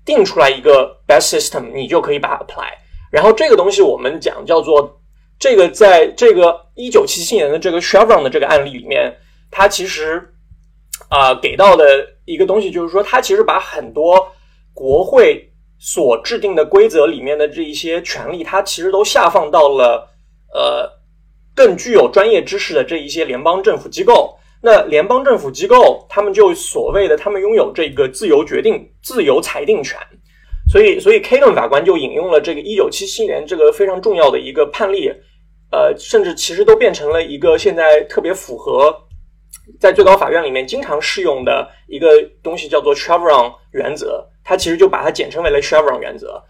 [0.05, 2.71] 定出来一个 best system，你就可以把它 apply。
[3.13, 5.01] 然后这个东西我们讲叫做
[5.39, 9.15] 这个，在这个一九七七年的这个 Chevron 的这个案例里面，
[9.51, 10.33] 它其实。
[11.09, 11.85] 啊，给到的
[12.25, 14.27] 一个东西就是说，它其实把很多
[14.73, 20.09] 国会所制定的规则里面的这一些权利，它其实都下放到了
[20.53, 20.91] 呃
[21.57, 24.39] 更具有专业知识的这一些联邦政府机构。
[24.63, 29.99] 那联邦政府机构，他们就所谓的他们拥有这个自由决定、自由裁定权。
[30.69, 35.11] 所以，所以 K 顿法官就引用了这个一九七七年这个非常重要的一个判例，
[35.71, 38.95] 呃，甚至其实都变成了一个现在特别符合。
[39.81, 42.09] 在最高法院里面经常适用的一个
[42.43, 46.43] 东西叫做 Chevron 原则，它其实就把它简称为了 Chevron 原则。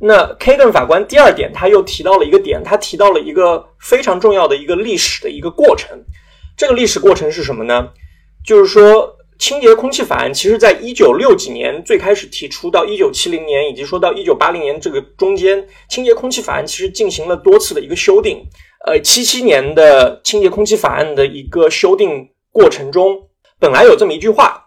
[0.00, 5.98] 那 Kagan 法官第二点，他又提到了一个点，他提到了一个非常重要的一个历史的一个过程。
[6.56, 7.88] 这个历史过程是什么呢？
[8.44, 18.38] 就是说，清洁空气法案其实在一九六几年最开始提出，到一九七零年，以及说到一九八零年这个中间，清洁空气法案其实进行了多次的一个修订。
[18.86, 22.28] 呃，七七年的清洁空气法案的一个修订。
[22.52, 23.16] 过程中
[23.58, 24.66] 本来有这么一句话，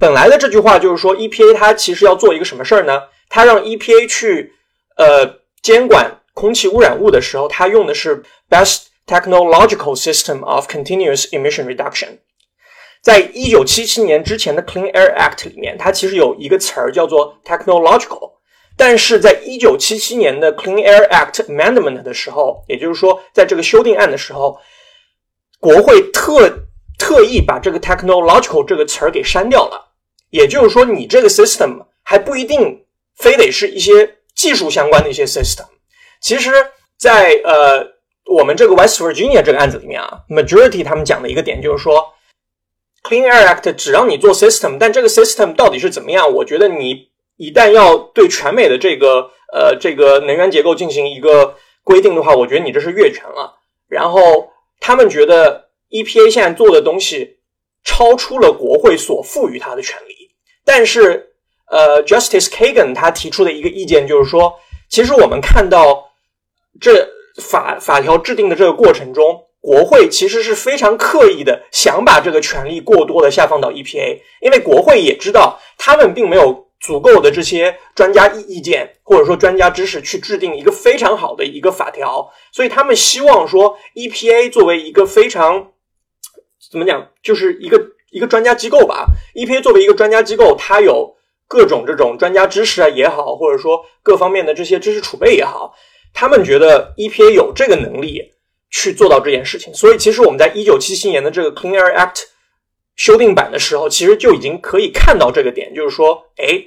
[0.00, 3.02] 本来的这句话就是说，EPA 它其实要做一个什么事儿呢？
[3.28, 4.52] 它让 EPA 去
[5.00, 12.18] 呃监管空气污染物的时候，它用的是 Best Technological System of Continuous Emission Reduction。
[13.02, 18.32] 在一九七七年之前的 Clean Air Act 里面，它其实有一个词儿叫做 technological，
[18.76, 24.58] 但是在一九七七年的 Clean Air Act Amendment 的时候，也就是说在这个修订案的时候，
[25.58, 26.50] 国会特
[26.98, 29.92] 特意把这个 technological 这个词儿给删掉了，
[30.28, 32.84] 也就是说，你这个 system 还不一定
[33.16, 35.66] 非得是一些技术相关的一些 system。
[36.20, 36.50] 其实，
[36.96, 37.86] 在呃
[38.24, 42.14] 我们这个 West Virginia 这个案子里面啊，majority 他们讲的一个点就是说
[43.02, 46.32] ，Clean Air Act 只让你做 system，但这个 system 到底是怎么样？
[46.32, 53.58] 我觉得你一旦要对全美的这个呃这个能源结构进行一个规定的话，我觉得你这是越权了。
[53.88, 54.50] 然后
[54.80, 55.68] 他们觉得。
[55.92, 57.38] EPA 现在做的东西
[57.82, 60.30] 超出了国会所赋予他的权利，
[60.64, 61.29] 但是，
[61.70, 64.54] 呃，Justice Kagan 他提出的一个意见就是说，
[64.88, 66.10] 其实我们看到
[66.80, 67.08] 这
[67.40, 85.68] 法法条制定的这个过程中，国会其实是非常刻意的想把这个权利过多的下放到 EPA，因为国会也知道他们并没有足够的这些专家意意见或者说专家知识去制定一个非常好的一个法条，所以他们希望说 EPA 作为一个非常
[86.70, 87.08] 怎么讲？
[87.22, 87.80] 就是一个
[88.10, 89.06] 一个专家机构吧。
[89.34, 91.14] EPA 作为一个专家机构，它有
[91.50, 95.74] 各种这种专家知识啊也好，或者说各方面的这些知识储备也好，
[96.14, 98.22] 他们觉得 EPA 有这个能力
[98.70, 99.74] 去做到这件事情。
[99.74, 102.22] 所以，其实我们在一九七七年的这个 Clean Air Act
[102.94, 106.62] 修订版的时候，其实就已经可以看到这个点，就是说，哎，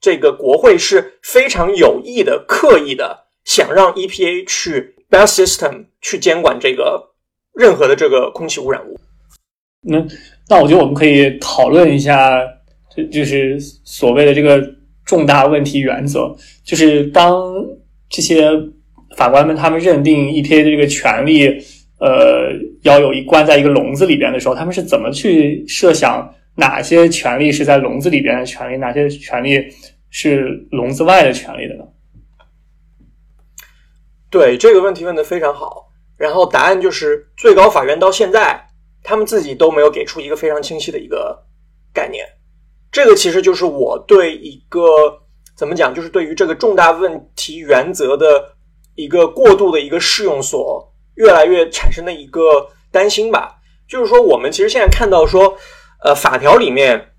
[0.00, 7.10] 这个国会是非常有意的、刻意的想让 EPA 去 best system 去监管这个
[7.54, 9.00] 任何的这个空气污染物。
[9.80, 9.98] 那
[10.48, 12.38] 那我觉得我们可以讨论一下，
[12.96, 14.62] 就就是所谓的这个
[15.04, 17.42] 重大问题原则，就是当
[18.08, 18.50] 这些
[19.16, 21.46] 法官们他们认定 EPA 的这个权利，
[21.98, 22.52] 呃，
[22.82, 29.64] 要有一关在一个笼子里边的时候，他们是怎么去设想哪些权利是在笼子里边的权利，哪些权利
[30.10, 31.84] 是笼子外的权利的呢？
[34.30, 38.68] 对这个问题问的非常好，然后答案就是最高法院到现在。
[39.04, 41.36] 他们自己都没有给出一个非常清晰的一个
[41.92, 42.24] 概念，
[42.92, 44.80] 这个其实就是我对一个
[45.56, 48.54] 怎么讲，就是对于这个重大问题原则的
[48.94, 53.56] 一个过度的一个适用所越来越产生的一个担心吧。
[53.88, 55.56] 就是说，我们其实现在看到说，
[56.04, 57.12] 呃，法条里面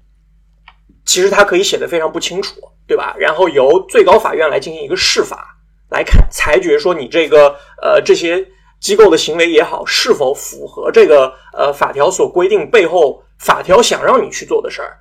[1.06, 2.56] 其实它可以写的非常不清楚，
[2.88, 3.16] 对吧？
[3.18, 5.58] 然后由最高法院来进行一个释法，
[5.90, 8.46] 来看裁决说你这个呃这些
[8.80, 15.00] 机构的行为也好，是否符合这个呃法条所规定背后法条想让你去做的事儿。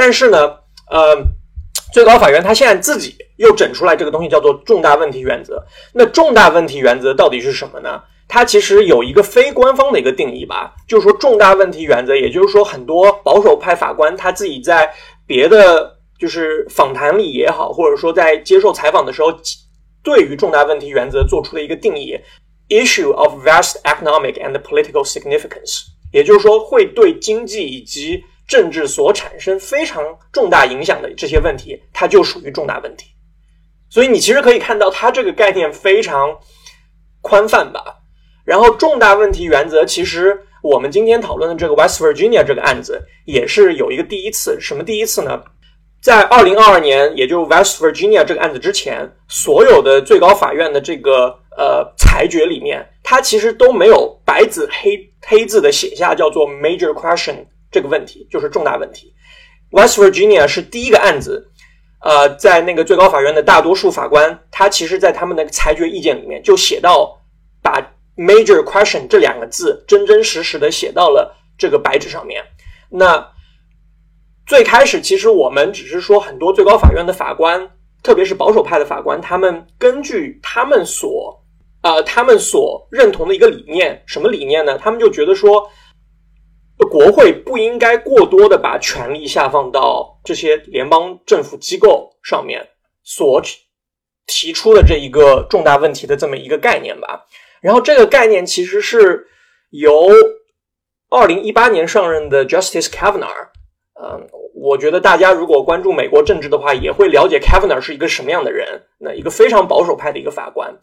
[0.00, 0.38] 但是呢，
[0.90, 1.14] 呃，
[1.92, 5.62] 最高法院他现在自己又整出来这个东西叫做重大问题原则。
[5.92, 8.00] 那重大问题原则到底是什么呢？
[8.26, 14.90] 它其实有一个非官方的一个定义吧，就是说重大问题原则，也就是说很多保守派法官他自己在
[15.26, 19.30] 别的就是访谈里也好，或者说在接受采访的时候，
[20.02, 22.18] 对于重大问题原则做出的一个定义
[22.70, 33.06] ：issue of vast economic and political significance，也就是说会对经济以及政治所产生非常重大影响的这些问题，它就属于重大问题。
[33.88, 36.36] 所以你其实可以看到，它这个概念非常
[37.20, 37.80] 宽泛吧。
[38.44, 44.60] 然后重大问题原则，其实我们今天讨论的这个 West Virginia 这个案子也是有一个第一次。
[44.60, 45.40] 什么第一次呢？
[46.02, 59.14] 在二零二二年，也就 West Virginia 这个案子之前，所有的最高法院的这个呃裁决里面，它其实都没有白纸黑黑字的写下叫做 major question 这个问题，就是重大问题。
[59.70, 61.50] West Virginia 是第一个案子，
[62.02, 67.20] 呃，在那个最高法院的大多数法官，他其实在他们的裁决意见里面就写到
[67.62, 67.80] 把。
[68.16, 72.44] Major question 这两个字真真实实的写到了这个白纸上面。
[72.90, 73.26] 那
[74.44, 77.70] 最开始其实我们只是说很多最高法院的法官，
[78.02, 81.42] 特别是保守派的法官，他们根据他们所
[81.80, 84.76] 呃他们所认同的一个理念，什么理念呢？
[84.76, 85.66] 他们就觉得说，
[86.88, 92.68] 国会不应该过多的把权力下放到这些联邦政府机构上面
[93.02, 93.42] 所
[94.26, 97.26] 提出的这一个重大问题的这么一个概念吧。
[97.60, 99.26] 然后这个概念其实是
[99.70, 100.08] 由
[101.10, 103.48] 二零一八年上任的 Justice Kavanaugh，
[104.00, 108.86] 嗯，我觉得大家如果关注美国政治的话，也会了解 Kavanaugh 是一个什么样的人。
[108.98, 110.74] 那一个非常保守派的一个法官。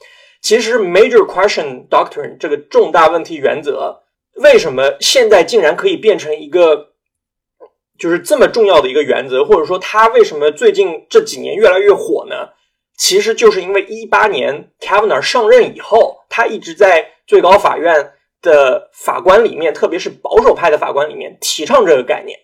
[0.41, 4.03] 其实 Major Question Doctrine 这个重大问题原则，
[4.37, 6.93] 为什么现在竟然可以变成一个
[7.97, 12.49] 就是这么重要的一个原则，或者说它为什么最近这几年越来越火呢？
[12.95, 22.39] 其实就是因为一八年 Kavanaugh 上任以后，他一直在最高法院的法官里面，特别是保守派的法官里面提倡这个概念。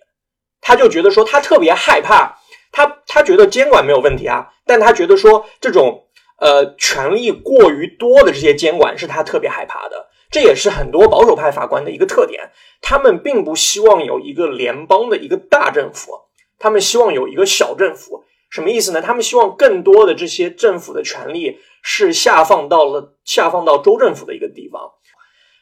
[0.61, 2.37] 他就觉得说，他特别害怕，
[2.71, 6.07] 他他觉得监管没有问题啊，但他觉得说这种
[6.39, 10.07] 呃权力过于多的这些监管是他特别害怕的。
[10.33, 12.49] 这也是很多保守派法官的一个特点，
[12.81, 16.11] 他们并不希望有一个联邦的一个大政府，
[16.57, 18.23] 他们希望有一个小政府。
[18.49, 18.99] 什么意思呢？
[18.99, 24.91] 他们希望更多的这些政府的权利是下放到了下放到州政府的一个地方。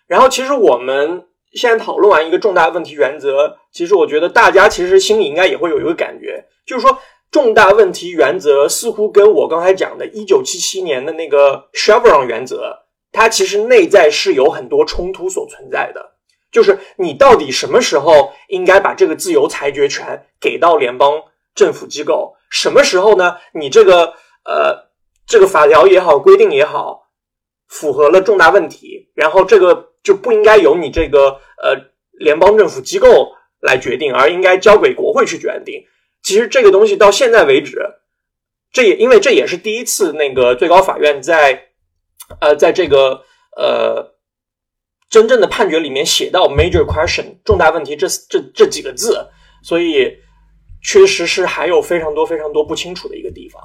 [0.08, 6.98] 然后，其实我们现在讨论完一个重大问题原则，其实我觉得大家其实心里应该也会有一个感觉，就是说
[7.30, 12.78] 重大问题原则似乎跟我刚才讲的1977年的那个 Chevron 原则，
[13.12, 16.12] 它其实内在是有很多冲突所存在的。
[16.52, 21.24] 就是你到底什么时候应该把这个自由裁决权给到联邦
[21.56, 22.36] 政府机构？
[22.50, 23.38] 什么时候呢？
[23.54, 24.90] 你这个呃，
[25.26, 27.08] 这个法条也好，规定也好，
[27.70, 31.74] 符合了重大问题，然后这个就不应该由你这个呃
[32.12, 35.82] 联邦政府机构来决定，而应该交给国会去决定。
[36.22, 37.80] 其实这个东西到现在为止，
[38.74, 41.70] 这也因为这也是第一次那个最高法院在
[42.40, 43.22] 呃在这个
[43.58, 44.16] 呃
[45.10, 49.28] 真正的判决里面写到 major question 重大问题这这这几个字，
[49.62, 50.18] 所以。
[50.84, 53.62] 确实是还有非常多非常多不清楚的一个地方。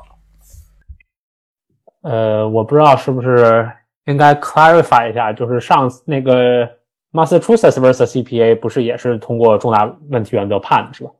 [2.03, 3.67] 呃，我不知道是不是
[4.05, 6.69] 应该 clarify 一下，就是上那个
[7.13, 11.11] Massachusetts vs CPA 不是也是通过重大问题原则判的是吧？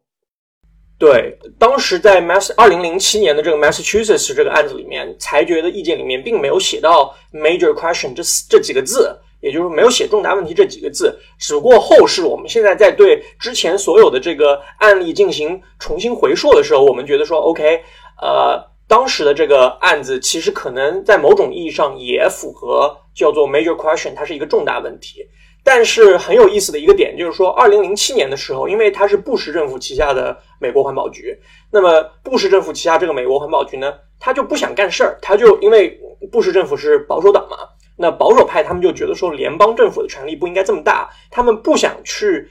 [0.99, 9.19] 对，当时在 Mass 二零零七年的这个 Massachusetts 这个案子里面，裁决的意见里面并没有写到 major question 这这几个字。
[9.43, 17.81] 也就是没有写重大问题这几个字，只不过后世我们现在在对之前所有的这个案例进行重新回溯的时候，我们觉得说，OK，
[18.21, 25.21] 呃，当时的这个案子其实可能在某种意义上也符合叫做 major question，它是一个重大问题。
[25.69, 31.37] 但是很有意思的一个点就是说，二零零七年的时候，因为它是布什政府旗下的美国环保局，
[31.73, 35.99] 那么布什政府旗下这个美国环保局呢，他就不想干事儿，他就因为
[36.31, 37.57] 布什政府是保守党嘛。
[37.97, 42.49] 那保守派他们就觉得说，联邦政府的权力不应该这么大，他们不想去，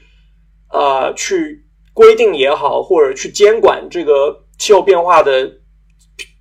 [0.70, 1.64] 呃，去
[1.94, 5.50] 规定也好，或者去监管这个气候变化的，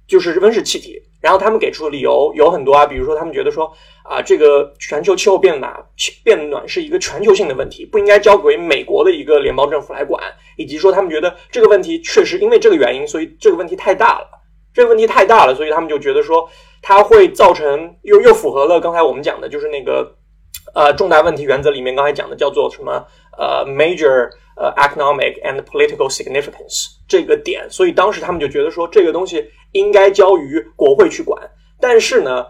[0.05, 1.01] 就是温室气体。
[1.25, 3.65] 然后他们给出的理由有很多啊，比如说他们觉得说
[4.03, 5.73] 啊，这个全球气候变暖
[6.23, 10.21] 变暖是一个全球性的问题，不应该交给美国的一个联邦政府来管，
[10.55, 14.27] 以及说他们觉得这个问题确实因为这个原因，所以这个问题太大了，
[14.71, 16.47] 这个问题太大了，所以他们就觉得说
[16.83, 20.15] 它会造成又又符合了刚才我们讲的就是那个
[20.75, 23.03] 呃重大问题原则里面刚才讲的叫做什么
[23.35, 29.43] 呃 major 呃 economic and political significance 这个点，所以当时他们就觉得说这个东西。
[29.75, 31.37] 应该交于国会去管，
[31.81, 32.47] 但是呢，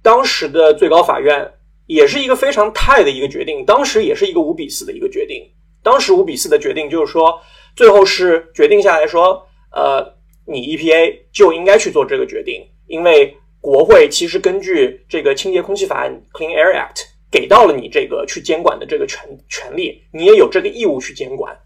[0.00, 1.52] 当时的最高法院
[1.86, 5.42] 也是一个非常态的一个决定，当时也是一个五比四的一个决定。
[5.82, 7.36] 当时五比四的决定就是说，
[7.74, 10.14] 最后是决定下来说，呃，
[10.46, 21.58] 你 EPA 就应该去做这个决定，因为国会其实根据这个清洁空气法案 （Clean Air Act） 给到了你这个去监管的这个权权利，你也有这个义务去监管。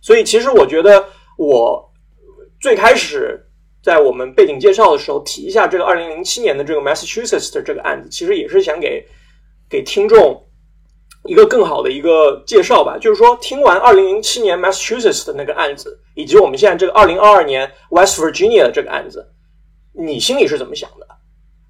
[0.00, 1.04] 所以，其实我觉得
[1.36, 1.92] 我
[2.60, 3.44] 最开始。
[3.82, 9.02] 在我们背景介绍的时候提一下这个二零零七年的这个 Massachusetts 的这个案子，其实也是想给
[9.70, 10.46] 给听众
[11.24, 12.98] 一个更好的一个介绍吧。
[13.00, 19.26] 就是说，听完二零零七年 Massachusetts 的那个案子，以及我们现在这个二零二二年 West Virginia 的这个案子，
[19.94, 21.06] 你心里是怎么想的？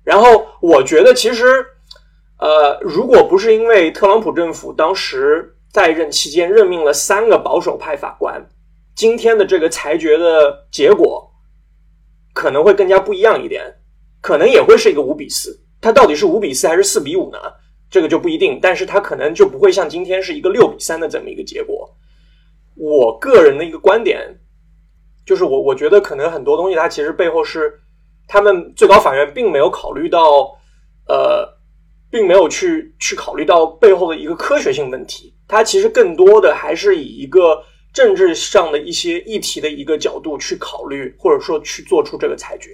[0.02, 1.64] 然后，我觉得其实，
[2.38, 8.44] 呃，如果不是因为特朗普政府当时在任期间任命了三个保守派法官，
[8.96, 11.29] 今天的这个裁决的结果。
[12.32, 13.64] 可能会更加不一样一点，
[14.20, 15.60] 可能也会是一个五比四。
[15.80, 17.38] 它到底是五比四还是四比五呢？
[17.90, 18.58] 这个就不一定。
[18.62, 21.90] 但是它可能就不会像今天是一个六比三的这么一个结果。
[22.76, 24.38] 我个人的一个观点
[25.26, 27.80] 就是，我我觉得可能很多东西它其实背后是
[28.28, 30.56] 他们最高法院并没有考虑到，
[31.08, 31.48] 呃，
[32.10, 35.34] 并没有去去考虑到背后的一个科学性问题。
[35.48, 37.62] 它其实更多的还是以一个。
[37.92, 42.70] 政治上的一些议题的一个角度去考虑，或者说去做出这个裁决。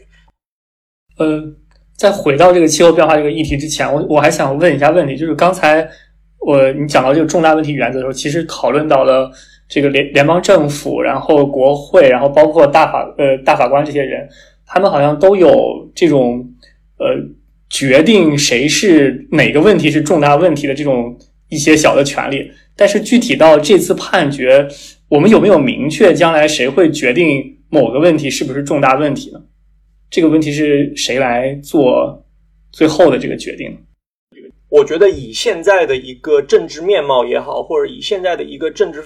[1.18, 1.56] 嗯，
[1.96, 5.88] 在回到这个气候变化这个议题之前，我我还想问一下问题，就是刚才
[6.40, 9.30] 我你讲到这个重大问题原则的时候，其实讨论到了
[9.66, 14.28] 这个联联邦政府，然后国会，然后包括大法呃大法官这些人，
[14.66, 16.46] 他们好像都有这种
[16.98, 17.16] 呃
[17.70, 24.68] 决定谁是哪个问题是重大问题的这种一些小的权利，但是具体到这次判决。
[25.08, 29.40] 我们有没有明确将来谁会决定某个问题是不是重大问题呢？
[30.10, 32.26] 这个问题是谁来做
[32.72, 33.76] 最后的这个决定？
[34.68, 39.04] 我觉得以现在的一个政治面貌也好，或者以现在的一个政治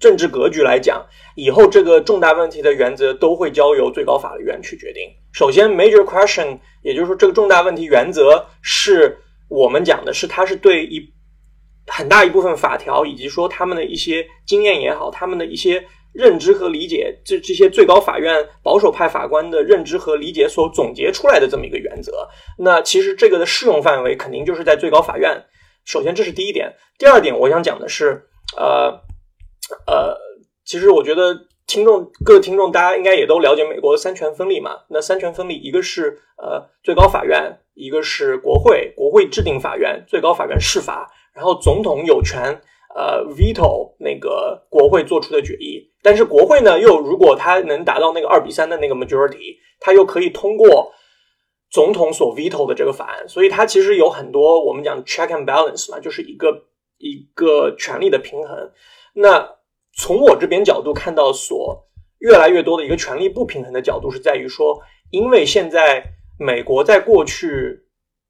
[0.00, 5.02] 政治格局来讲，以后这个重大问题的原则都会交由最高法院去决定。
[5.32, 9.16] 首先，major question，也就是说，这个重大问题原则是
[9.48, 11.12] 我们讲的是它是对一。
[11.86, 22.28] 很大一部分法条，以及说他们的一些经验也好，他们的一些认知和理解，这这些最高法院保守派法官的认知和理解所总结出来的这么一个原则。
[22.58, 25.44] 那其实这个的适用范围肯定就是在最高法院。
[25.84, 26.74] 首先，这是第一点。
[26.98, 28.26] 第二点，我想讲的是，
[28.56, 28.88] 呃
[29.86, 30.16] 呃，
[30.64, 34.78] 其实我觉得听众各位听众大家应该也都了解美国的三权分立嘛。
[34.88, 41.08] 那三权分立，一个是呃最高法院，一个是国会，国会制定法院，最高法院释法。
[41.36, 42.42] 然后总统有权
[42.96, 50.90] 呃 veto 那个国会做出的决议，但是国会呢又如果他能达到那个二比三的那个 majority，他又可以通过
[51.70, 56.64] 总统所 veto 的这个法案，所以它其实有很多我们讲 check and balance 嘛，就是一个
[56.96, 58.72] 一个权力的平衡。
[59.12, 59.56] 那
[59.98, 61.86] 从我这边角度看到，所
[62.20, 64.80] 越来越多的一个权力不平衡的角度是在于说，
[65.10, 66.02] 因为现在
[66.38, 67.84] 美国在过去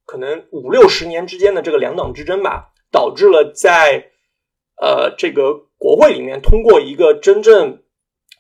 [0.05, 2.73] 可能五六十年之间的这个两党之争吧。
[2.97, 4.11] 导致了在
[4.81, 7.83] 呃这个国会里面通过一个真正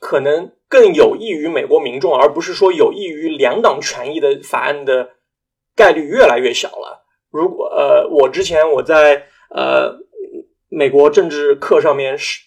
[0.01, 5.11] 可能更有益于美国民众，而不是说有益于两党权益的法案的
[5.75, 7.05] 概率越来越小了。
[7.31, 9.95] 如果呃我之前我在呃
[10.71, 12.41] 美国政治课上面是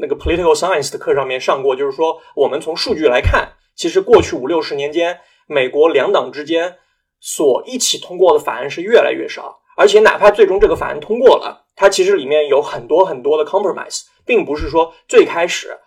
[0.00, 5.18] 那个 political science 的课上面上过，就是说我们从数据来看，其实过去五六十年间，
[5.48, 6.76] 美国两党之间
[7.18, 9.61] 所一起通过的法案是越来越少。
[9.74, 15.78] 而且，哪怕最终这个法案通过了，它其实里面有很多很多的 compromise，并不是说最开始，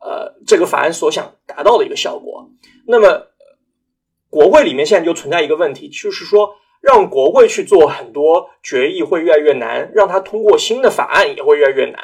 [0.00, 2.48] 呃，这个法案所想达到的一个效果。
[2.86, 3.26] 那么，
[4.30, 12.02] 国会里面现在就存在一个问题，就是说，让国会去做很多决议会越来越难，让它通过新的法案也会越来越难。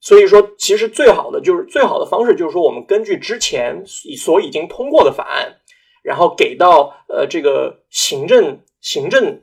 [0.00, 5.58] 所以说，其实最好的就是最好的方式，就是说，我们根据之前所已经通过的法案，
[6.02, 9.42] 然后给到呃这个行政行政。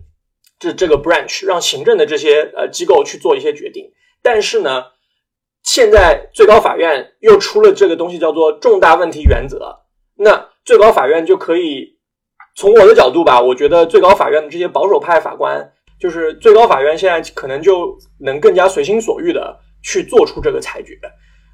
[0.59, 3.91] 这这个 branch 让行政的这些呃机构去做一些决定，
[4.21, 4.83] 但是呢，
[5.63, 9.75] 现在最高法院又出了这个东西叫做重大问题原则，
[10.15, 11.97] 那最高法院就可以
[12.55, 20.97] 从我的角度吧，我觉得最高法院的这些保守派法官，就是最高法院现在可能就能更加随心所欲的去做出这个裁决。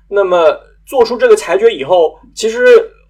[0.10, 2.60] 那么做出这个裁决以后，其实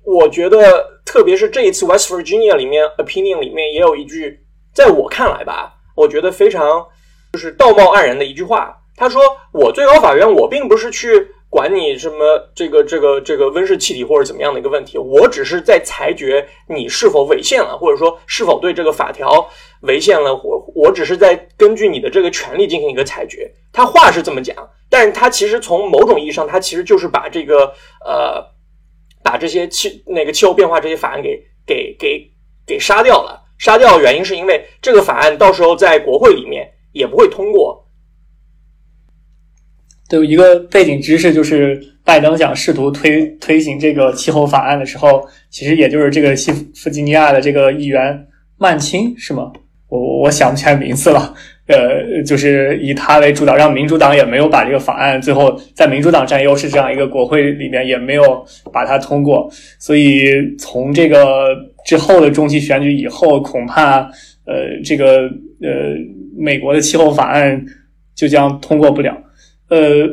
[0.04, 4.40] 我觉得，特别是这一次 West Virginia 里面 opinion 里面也有一句，
[4.74, 6.86] 在我看来吧，我觉得非常
[7.34, 8.78] 就是道貌岸然的一句话。
[8.96, 9.22] 他说
[9.54, 19.46] ：“我最高法院，我并不是去。”管你什么这个这个这个温室气体或者怎么样的一个问题，我只是在裁决你是否违宪了，或者说是否对这个法条
[19.82, 20.34] 违宪了。
[20.34, 23.52] 我我只是在根据你的这个权利进行一个裁决。
[23.74, 24.56] 他话是这么讲，
[24.90, 27.66] 但是他其实从某种意义上，他其实就是把这个
[28.06, 28.42] 呃
[29.22, 32.32] 把这些气那个气候变化这些法案给给给
[32.66, 33.41] 给杀掉了。
[33.62, 37.88] 杀掉的原因是因为这个法案到时候在国会里面也不会通过。
[40.10, 49.54] 有一个背景知识，就是拜登想试图推推行这个气候法案的时候，其实也就是这个西弗吉尼亚的这个议员曼青，是吗？
[49.90, 51.34] 我我想不起来名字了。
[51.68, 59.50] 呃，就是以他为主导，让民主党也没有把这个法案最后在民主党占优势这样一个国会里面也没有把它通过。
[59.80, 61.56] 所以从这个
[61.86, 64.00] 之后的中期选举以后，恐怕
[64.46, 65.24] 呃这个
[65.62, 65.96] 呃
[66.38, 67.64] 美国的气候法案
[68.16, 69.16] 就将通过不了。
[69.70, 70.08] 呃，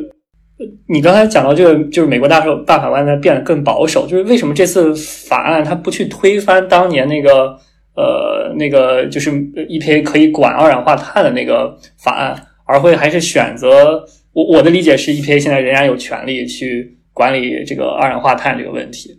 [0.87, 7.57] 你刚才讲到这个，就是美国大手大法官在变得更保守，就是为什么这次法案他不去推翻当年那个
[7.95, 14.03] 呃那个就是 EPA 可以管二氧化碳的那个法案，而会还是选择
[14.33, 19.09] 我我的理解是 EPA 现在仍然有权利去管理这个二氧化碳这个问题，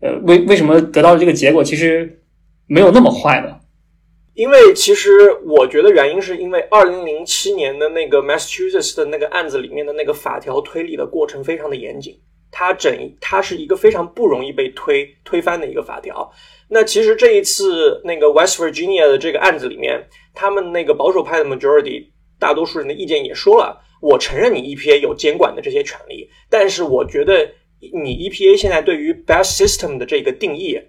[0.00, 2.20] 呃，为为什么得到的这个结果其实
[2.66, 3.56] 没有那么坏呢？
[4.34, 5.10] 因为其实
[5.44, 12.18] 我觉得原因是因为二零零七年的那个 Massachusetts 的那个案子里面的那个法条推理的过程非常的严谨，
[12.50, 16.32] 它整它是一个非常不容易被推推翻的一个法条。
[16.68, 22.06] 那其实这一次那个 West Virginia 的这个案子里面，他们那个保守派的 majority
[22.38, 27.50] 大多数人的意见也说了，我承认你 EPA 有监管的这些权利，但是我觉得
[27.80, 30.80] 你 EPA 现在对于 best system 的这个定义，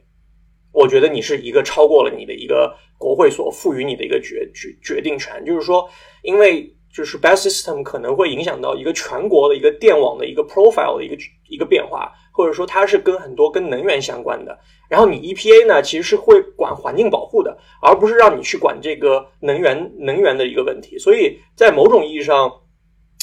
[0.72, 2.76] 我觉得你是一个超过了你的一个。
[3.02, 5.90] 国会所赋予你的一个决决决定权，就是说，
[6.22, 11.18] 因为就是 best system 可能会影响到一个全国的一个电网的一个 profile 的一个
[11.50, 14.56] 一个变化，或者说它是跟很多跟能源相关的。
[14.88, 21.00] 然后你 EPA 呢，其实是会管环境保护的，而不是让你去管这个能源能源的一个问题。
[21.00, 22.54] 所以在某种意义上，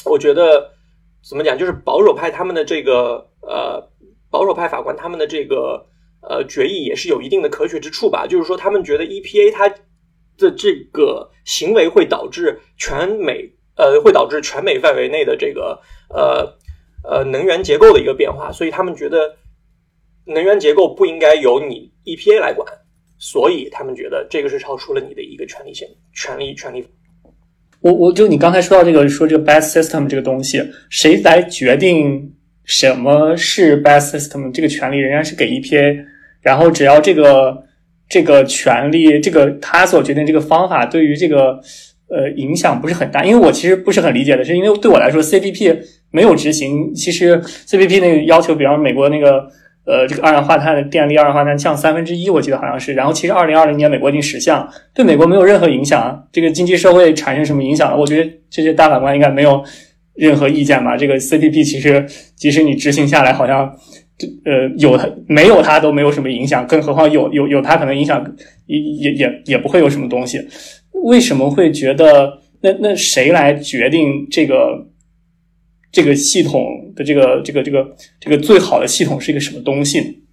[0.04, 0.72] 我觉得
[1.22, 3.82] 怎么讲，就是保守派他们的这个呃
[4.30, 5.84] 保守派法官他们的这个。
[6.20, 9.68] 呃，决议也是有一定的科学之处吧，就是说他们觉得 EPA 它
[10.36, 15.80] 的这个行为会导致全美呃会导致全美范围内的这个
[16.10, 16.52] 呃
[17.04, 19.32] 呃能源结构的一个变化，所以他们觉得
[20.26, 22.66] 能源结构不应该由你 EPA 来管，
[23.16, 26.84] 所以他们觉得这个是超出了你的一个权利线权利权利。
[27.80, 32.34] 我我就你刚才说到这个说这个 best system 这个东西，谁来决定？
[32.68, 34.52] 什么是 best system？
[34.52, 36.04] 这个权利仍然是给 EPA，
[36.42, 37.64] 然后只要这个
[38.10, 41.58] 这个权利，这个他所决定这个方法对于这个
[42.10, 43.24] 呃影响不是很大。
[43.24, 45.78] 因为我其实不是很理解的是，因为对我来说，CPP
[46.10, 49.48] 没有执行，其实 CPP 那个要求，比方美国那个
[49.86, 52.92] 呃这个二氧化碳的电力二氧化碳降三分之一，我记得好像是。
[52.92, 57.96] 然后其实二零二零年美国已经实现了，对美国没有任何影响啊，这个经济社会产生什么影响了？
[57.96, 59.64] 我觉得这些大法官应该没有。
[60.18, 60.96] 任何意见吧？
[60.96, 62.04] 这个 CPP 其实，
[62.34, 63.72] 即使你执行下来，好像，
[64.44, 70.40] 呃，有它没有它都没有什么影响，更何况有有有它可能影响也也也也不会有什么东西。
[71.04, 74.88] 为什么会觉得那那谁来决定这个
[75.92, 80.24] 这个系统的这个这个这个这个最好的系统是一个什么东西？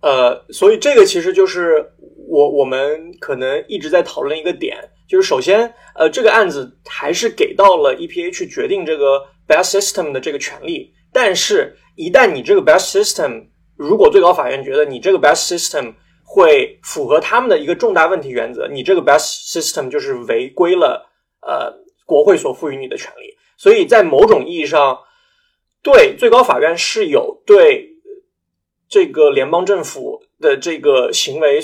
[0.00, 1.84] 呃，所以这个其实就是
[2.26, 4.76] 我我们可能一直在讨论一个点。
[5.08, 10.92] 就是首先，呃，这个案子还是给到了 EPA 去决定这个 best system 的这个权利。
[11.12, 13.46] 但是，一旦你这个 best system，
[13.76, 15.94] 如果最高法院觉得你这个 best system
[16.24, 21.08] 会符合他们的一个重大问题原则，你这个 best system 就是违规了，
[21.40, 21.72] 呃，
[22.04, 23.36] 国会所赋予你的权利。
[23.56, 24.98] 所以在某种意义上，
[25.82, 27.90] 对最高法院是有对
[28.88, 31.60] 这个联邦政府的这个行为。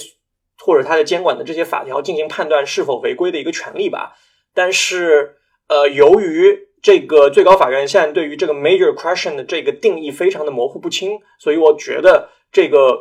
[0.64, 4.12] 或者他的监管的这些法条进行判断是否违规的一个权利吧，
[4.54, 5.34] 但是
[5.68, 12.96] 呃，由于这个最高法院现在对于这个 major question 的这个定义非常的模糊不清，所以我觉得这个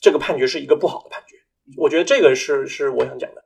[0.00, 1.36] 这个判决是一个不好的判决。
[1.76, 3.44] 我觉得这个是是我想讲的。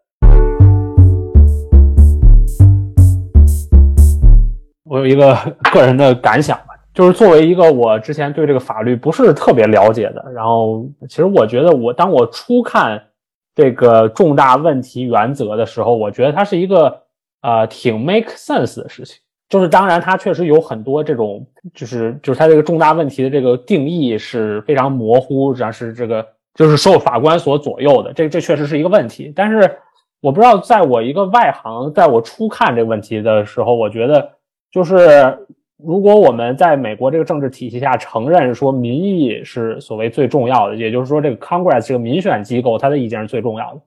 [4.84, 5.36] 我有一个
[5.72, 13.08] 个人的感想吧，就是作为一个我之前对这个法律不是特别了解的，然后其实我觉得我当我初看。
[13.54, 17.02] 这个重大问题原则的时候，我觉得它是一个
[17.42, 19.18] 呃挺 make sense 的事情。
[19.48, 28.14] 就是当然，它确实有很多这种，就是就是它这个重大问题的这个定义是非常模糊，然后是这个就是受法官所左右的。
[28.14, 29.30] 这这确实是一个问题。
[29.36, 29.78] 但是
[30.22, 34.26] 我不知道，在我一个外行，在我初看这个问题的时候，我觉得
[34.70, 35.38] 就是
[35.78, 43.80] 如果我们在美国这个政治体系下承认说民意是所谓最重要的，也就是说这个 Congress 这个民选机构它的意见是最重要的，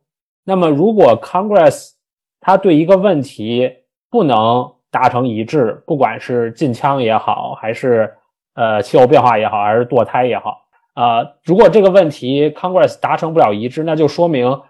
[0.44, 1.92] 那么如果 Congress
[2.42, 3.72] 它对一个问题
[4.10, 8.14] 不能达成一致，不管是禁枪也好，还是
[8.56, 10.66] 呃气候变化也好，还是堕胎也好，
[10.96, 14.62] 啊，如果这个问题 Congress 达成不了一致，那就说明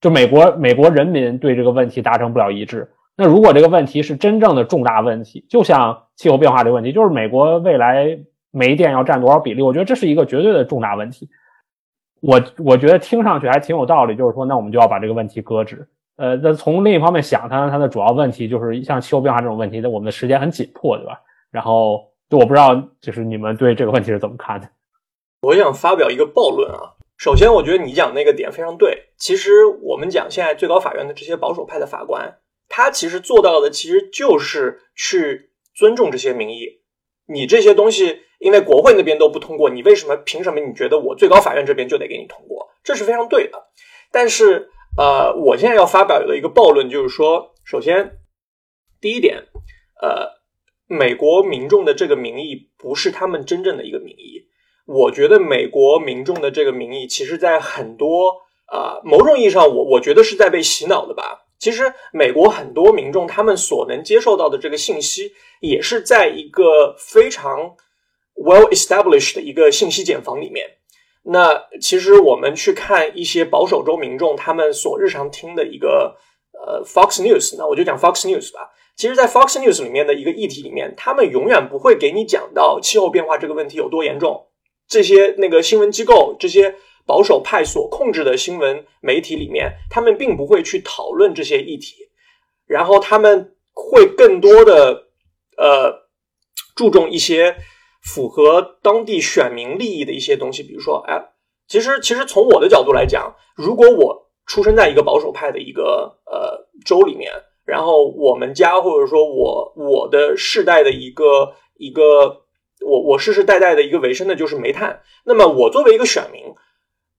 [0.00, 2.90] 就美国美国人民对这个问题达成不了一致。
[3.16, 8.18] 那如果这个问题是真正的重大问题，就像气候变化这个问题，就是美国未来
[8.50, 11.28] 煤电要占多少比例，我觉得这是一个绝对的重大问题。
[12.20, 15.88] 我我觉得听上去还挺有道理，就是说，那我们就要把这个问题搁置。
[16.16, 21.20] 呃，那从另一方面想，它它的主要问题就是像气候变化这种问题，那我们的时间很紧迫，对吧？
[21.50, 24.68] 然后，就我不知道，就是你们对这个问题是怎么看的？
[25.40, 26.94] 我想发表一个暴论啊。
[27.18, 29.10] 首先，我觉得你讲那个点非常对。
[29.16, 29.50] 其实
[29.82, 32.36] 我们讲现在最高法院的这些保守派的法官，
[32.72, 36.80] 他其实做到的其实就是去尊重这些民意。
[37.26, 42.70] 你这些东西，因为国会那边都不通过，你为什么凭什么你觉得我最高法院这边就得给你通过？
[42.82, 43.68] 这是非常对的。
[44.10, 44.70] 但是。
[44.94, 48.18] 呃，我现在要发表的一个暴论就是说，首先，
[49.00, 49.46] 第一点，
[50.02, 50.28] 呃，
[50.86, 54.48] 美国民众的这个民意不是他们真正的一个民意。
[54.84, 61.41] 我觉得美国民众的这个民意，其实，在很多啊某种意义上，我我觉得是在被洗脑的吧。
[61.62, 67.76] 其实，美国很多民众他们所能接受到的这个信息，也是在一个非常
[68.34, 70.68] well established 的一个信息茧房里面。
[71.22, 76.16] 那其实我们去看一些保守州民众他们所日常听的一个
[76.66, 78.68] 呃 Fox News，那我就讲 Fox News 吧。
[78.96, 84.48] 其实，在 Fox News 里面的一个议题里面，他们永远不会给你讲到气候变化这个问题有多严重。
[84.88, 86.74] 这些那个新闻机构，这些
[87.06, 91.94] 保守派所控制的新闻媒体里面，他们并不会去讨论这些议题，
[92.66, 95.08] 然后他们会更多的
[95.56, 96.08] 呃
[96.74, 97.56] 注重一些。
[98.04, 101.24] 符合当地选民利益的一些东西，比如说，哎，
[101.68, 107.30] 其实其实从我的角度来讲，如果我出生在一个保守派的一个呃州里面，
[107.64, 112.42] 然后我们家或者说我我的世代的一个一个
[112.84, 116.42] 我我世世代代的一个维生的就是煤炭，那么我作为一个选民，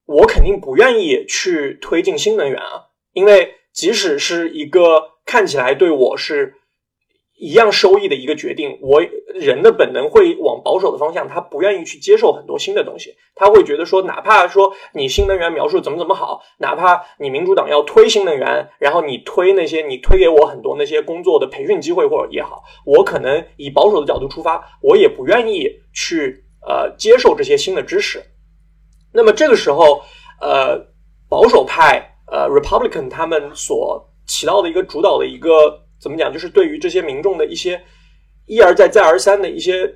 [0.05, 6.55] 我肯定不愿意去推进新能源啊，因为即使是一个看起来对我是。
[7.35, 9.01] 一样收益的一个决定，我
[9.33, 28.23] 人的本能会往保守的方向，他不愿意去接受很多新的东西，他会觉得说，哪怕说你新能源描述怎么怎么好，哪怕你民主党要推新能源，然后你推那些你推给我很多那些工作的培训机会或者也好，我可能以保守的角度出发，我也不愿意去呃接受这些新的知识。
[29.13, 30.01] 那么这个时候，
[30.41, 30.77] 呃，
[31.29, 35.79] 保守派呃 Republican 他们所起到的一个主导的一个。
[36.01, 36.33] 怎么讲？
[36.33, 37.81] 就是对于这些民众的一些
[38.45, 39.89] 一而再、再而三的一些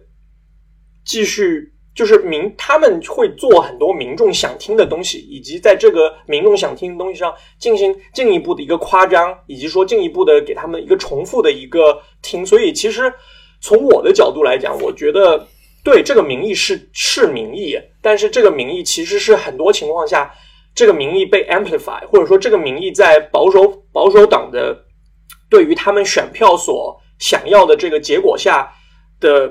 [1.04, 12.46] 继续，就是民他们会做很多民众想听的东西，以及在这个民众想听的东西上进行进一步的一个夸张，以及说进一步的给他们一个重复的一个听。
[12.46, 13.14] 所以，其实
[13.60, 15.46] 从我的角度来讲，我觉得
[15.88, 20.30] 对这个民意是是民意，但是这个民意其实是很多情况下
[20.76, 24.84] 这个民意被 amplify，或者说这个民意在保守保守党的。
[25.50, 28.70] 对于他们选票所想要的这个结果下
[29.18, 29.50] 的，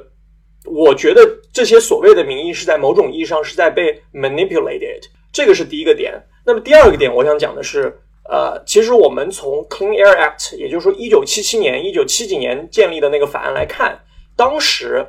[0.66, 5.00] 我觉得这些所谓的民意是在某种意义上是在被 manipulated，
[5.32, 6.12] 这个是第一个点。
[6.44, 13.98] 那么第二个点，我想讲的是，呃，其实我们从 Clean Air Act，也就是说一九七七年、一九七几年建立的那个法案来看，
[14.36, 15.02] 当时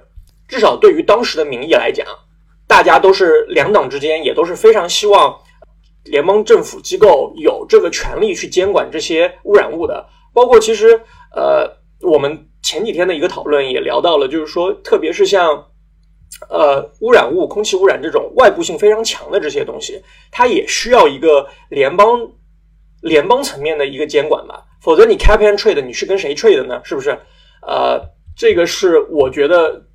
[0.47, 2.05] 至少对于当时的民意来讲，
[2.67, 5.37] 大家都是两党之间也都是非常希望
[6.05, 10.07] 联邦政府机构有这个权利去监管这些污染物的。
[10.33, 11.01] 包括其实，
[11.35, 11.67] 呃，
[12.01, 15.65] 我们前几天的一个讨论也聊到了，就是说，特别是像，
[16.49, 22.19] 呃，污染物、空气污染这种外部性非常强的这些东西，它也需要一个联邦
[23.01, 26.79] 联邦层面的一个监管吧，否则你 cap and trade，你是跟谁 trade 的呢？
[26.83, 27.17] 是不是？
[27.65, 27.99] 呃，
[28.35, 29.86] 这个是我觉得，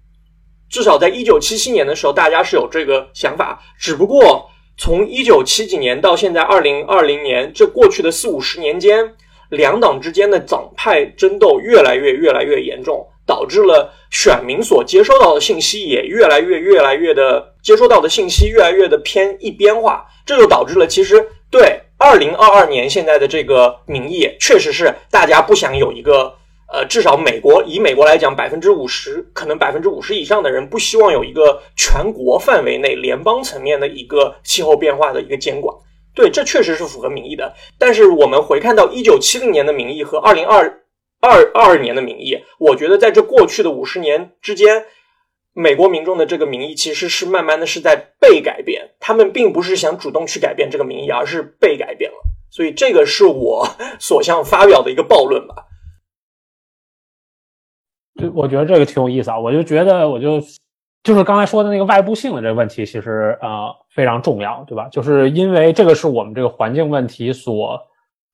[0.72, 9.14] 至少在一九七七年的时候，大家是有这个想法，只不过从一九七几年到现在二零二零年，这过去的四五十年间。
[9.50, 26.34] 两党之间的党派争斗越来越越来越严重，导致了选民所接收到的信息也越来越越来越的接收到的信息越来越的偏一边化，这就导致了其实对二零二二年现在的这个民意，确实是大家不想有一个。
[26.72, 35.76] 呃，至少美国以美国来讲，百分之五十可能百分之五十以上的人不希望有一个全国范围内联邦层面的一个气候变化的一个监管。
[36.14, 37.54] 对，这确实是符合民意的。
[37.78, 40.80] 但是我们回看到一九七零年的民意和二零二
[41.20, 44.86] 二二年的民意，我觉得在这过去的五十年之间，
[45.52, 52.16] 美国民众的这个民意其实是慢慢的是在被改变，他们并不是想主动去改变这个民意，而是被改变了。
[52.50, 53.68] 所以这个是我
[53.98, 55.66] 所向发表的一个暴论吧。
[58.14, 60.40] 对我觉得这个挺有意思啊，我就觉得我就
[61.02, 64.88] 就是刚才说的那个外部性的这个问题，其实呃非常重要，对吧？
[64.90, 67.80] 就是因为这个是我们这个环境问题所，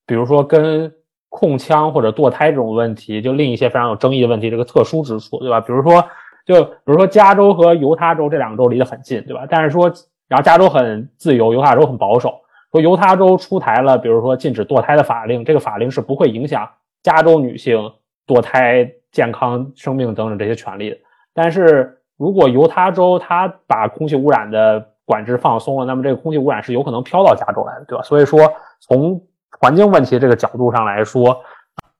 [0.05, 0.91] 比如说跟
[1.29, 5.61] 控枪或者堕胎这种问题，就另一些非常有争议的问题，这个特殊之处，对吧？
[5.61, 6.03] 比如说，
[6.45, 9.47] 就比如说加州和犹他州这两个州离得很近，对吧？
[9.49, 9.91] 但是说，
[10.27, 12.41] 然后加州很自由，犹他州很保守。
[12.71, 16.69] 说犹他州出台了，比如说禁止堕胎的法令，这个法令是不会影响
[17.01, 17.91] 加州女性
[18.27, 18.91] 堕胎。
[19.11, 20.95] 健康、生命等等这些权利，
[21.33, 28.03] 但是如果犹他州它把空气污染的管制放松了，那么这个空气污染是有可能飘到加州来的，对吧？
[28.03, 28.39] 所以说，
[28.79, 29.19] 从
[29.59, 31.41] 环境问题这个角度上来说，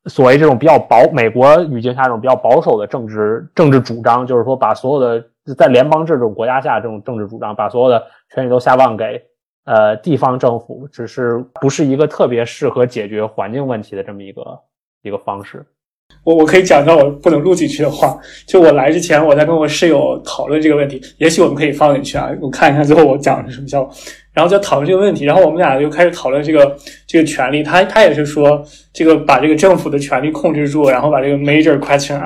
[0.05, 9.21] 所谓这种比较保美国语境下这种比较保守的政治政治主张，就是说把所有的在联邦制这种国家下这种政治主张，把所有的权利都下放给
[9.65, 14.59] 呃地方政府，只是不是一个特别适合解决环境问题的这么一个
[15.01, 15.65] 一个方式。
[16.23, 23.91] 我我可以讲到我不能录进去的话，就我来之前我在跟我室友讨论这个问题，也许我们可以放进去啊，我看一看最后我讲的是什么效果，
[24.33, 32.21] 然后就讨论这个问题，然后我们俩就开始讨论这个这个权利，他他也是说这个把这个政府的权利控制住，然后把这个 major question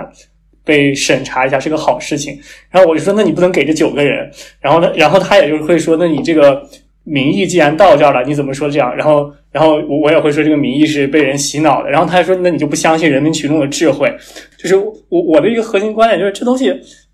[0.66, 2.38] 被审查一下是个好事情，
[2.70, 4.30] 然后我就说那你不能给这九个人，
[4.60, 6.68] 然后呢，然后他也就是会说那你这个。
[7.06, 8.96] 民意既然到这儿了，你怎么说这样？
[8.96, 11.90] 然后，然后我我也会说这个民意是被人洗脑的。
[11.90, 14.10] 然后他还说，那你就不相信人民群众的智慧？
[14.58, 16.74] 就是我我的一个核心观点就是，这东西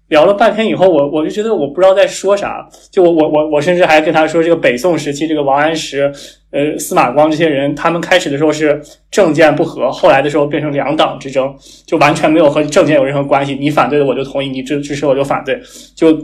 [0.09, 2.67] 聊了半天以后，我我就觉得我不知道在说啥。
[2.91, 6.11] 就我我我我甚至还跟他说，这个北宋时期，这个王安石、
[6.51, 8.79] 呃司马光这些人，他们开始的时候是
[9.09, 11.51] 政见不合，后来的时候变成两党之争，
[11.87, 13.55] 就完全没有和政见有任何关系。
[13.55, 15.59] 你反对的我就同意，你支支持我就反对，
[15.95, 16.15] 就。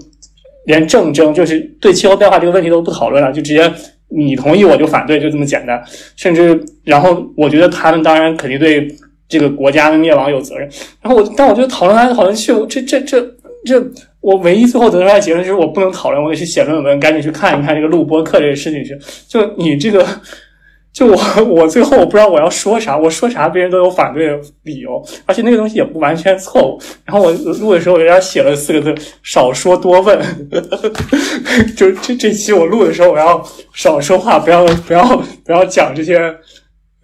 [0.66, 3.72] 连政争就是对气候变化这个问题都不讨论了，就直接
[4.09, 5.82] 你同意我就反对，就这么简单。
[6.16, 8.88] 甚至然后我觉得他们当然肯定对
[9.28, 10.70] 这个国家的灭亡有责任。
[11.01, 13.22] 然后我但我觉得讨论来讨论去，这这这
[13.66, 13.84] 这，
[14.22, 18.97] 我唯一最后得出来结论就是我不能讨论，我得去写论文，赶紧去看一看这个录播课这个事情去。
[19.28, 20.05] 就你这个。
[20.95, 26.79] 就我， 我最后我不知道我要说啥，我说啥别人都有反对的理由，而且那个东西也不完全错误。
[27.03, 30.17] 然后我录的时候，我给他写了四个字：少说多问。
[31.75, 36.17] 就这这期我录的时候，我要少说话，不要不要不要讲这些。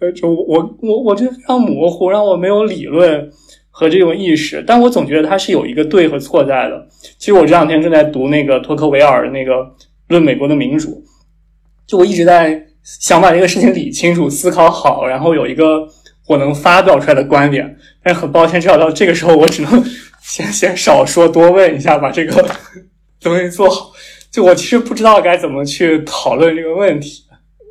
[0.00, 3.30] 呃，就我我我觉得非常模糊，让我没有理论
[3.70, 4.64] 和这种意识。
[4.66, 6.88] 但我总觉得它是有一个对和错在的。
[7.18, 9.52] 其实我这两天正在读那个托克维尔的那个
[10.08, 10.88] 《论美国的民主》，
[11.86, 12.68] 就我一直在。
[12.82, 15.86] 想把这个事情理清楚、思考好，然后有一个
[16.26, 17.76] 我能发表出来的观点。
[18.02, 19.84] 但是很抱歉，至少到这个时候，我只能
[20.22, 22.44] 先先少说多问一下，把这个
[23.20, 23.92] 东西做好。
[24.30, 27.24] 就我其实不知道该怎么去讨论这个问题。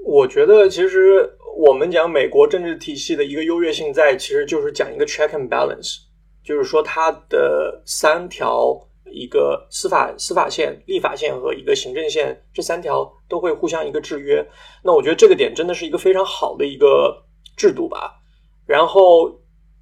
[0.06, 5.98] 我觉得，其实我们讲美国政治体系的一个优越性，在其实就是讲一个 check and balance，
[6.44, 8.88] 就是说它的三条。
[9.14, 14.46] 一个司法司法线、立法线和一个行政线，这三条都会互相一个制约。
[14.84, 17.24] 那我觉得这个点真的是一个非常好的一个
[17.56, 18.20] 制度吧。
[18.68, 19.32] 然后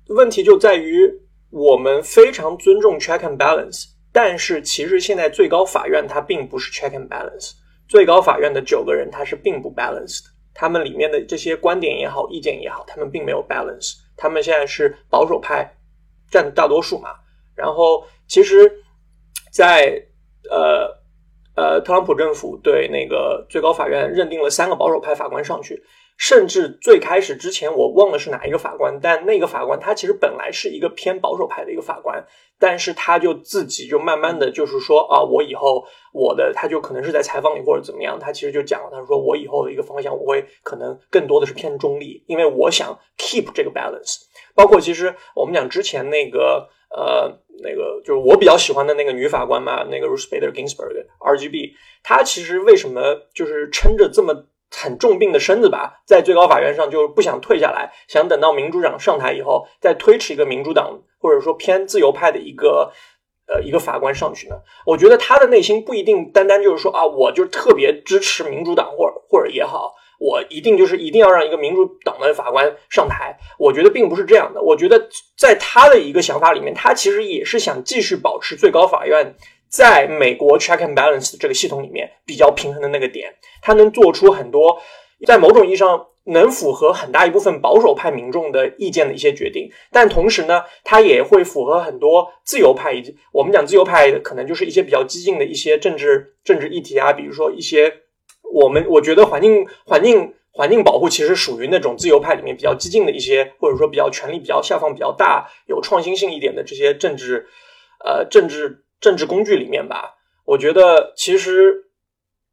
[0.10, 1.12] 问题就在于
[1.50, 7.54] 我们非常尊重 check and balance，但是其实现在最高法院它并不是 check and balance。
[7.88, 13.96] 最高法院的九个人他是并不 balanced，他们里面的这些观点也好、意见也好，他们并没有 balance。
[14.16, 15.68] 他们现在是保守派
[16.30, 17.10] 占大多数嘛。
[17.56, 18.72] 然后其实。
[19.52, 20.00] 在
[20.52, 20.88] 呃
[21.60, 25.84] 呃，特朗普政府对那个最高法院认定了三个保守派法官上去，
[26.18, 32.26] 甚至最开始之前我忘了是哪一个法官，但那个法官他其实本来是一个偏保守派的一个法官，
[32.58, 35.84] 但是他就自己就慢慢的就是说啊，我以后
[36.14, 44.22] 我的他就可能是在采访里或者怎么样，他其实就讲了，他说我以后的一个方向我会可能更多的是偏中立，因为我想 keep 这个 balance，
[44.56, 46.70] 包括其实我们讲之前那个。
[46.96, 51.74] 呃，那个就是我比较喜欢的那个女法官嘛，那个 Ruth Bader Ginsburg，RGB，
[52.04, 53.02] 她其实为什么
[53.34, 62.92] 就是撑着这么很重病的身子吧，在最高法院上就是不想退下来，想等到民主党上台以后再推迟一个民主党或者说偏自由派的一个
[63.48, 64.56] 呃一个法官上去呢？
[64.86, 73.36] 我觉得他的内心不一定单单就是说啊，我就特别支持民主党或者或者也好，我一定就是一定要让一个民主党的法官上台。
[73.58, 74.62] 我觉得并不是这样的。
[74.62, 79.34] 我觉得在他的一个想法里面，他其实也是想继续保持最高法院
[79.68, 83.34] 在美国 check and balance 这个系统里面比较平衡的那个点。
[83.62, 84.78] 他能做出很多
[85.26, 86.06] 在某种意义上。
[86.26, 97.92] 能符合很大一部分保守派民众的意见的一些决定，但同时呢，他也会符合很多自由派以及我们讲自由派可能就是一些比较激进的一些政治政治议题啊，比如说一些
[98.52, 107.48] 我们我觉得环境环境环境保护其实属于那种自由派里面比较激进的一些，或者说比较权力比较下放比较大、有创新性一点的这些政治
[108.04, 110.16] 呃政治政治工具里面吧。
[110.46, 111.86] 我觉得其实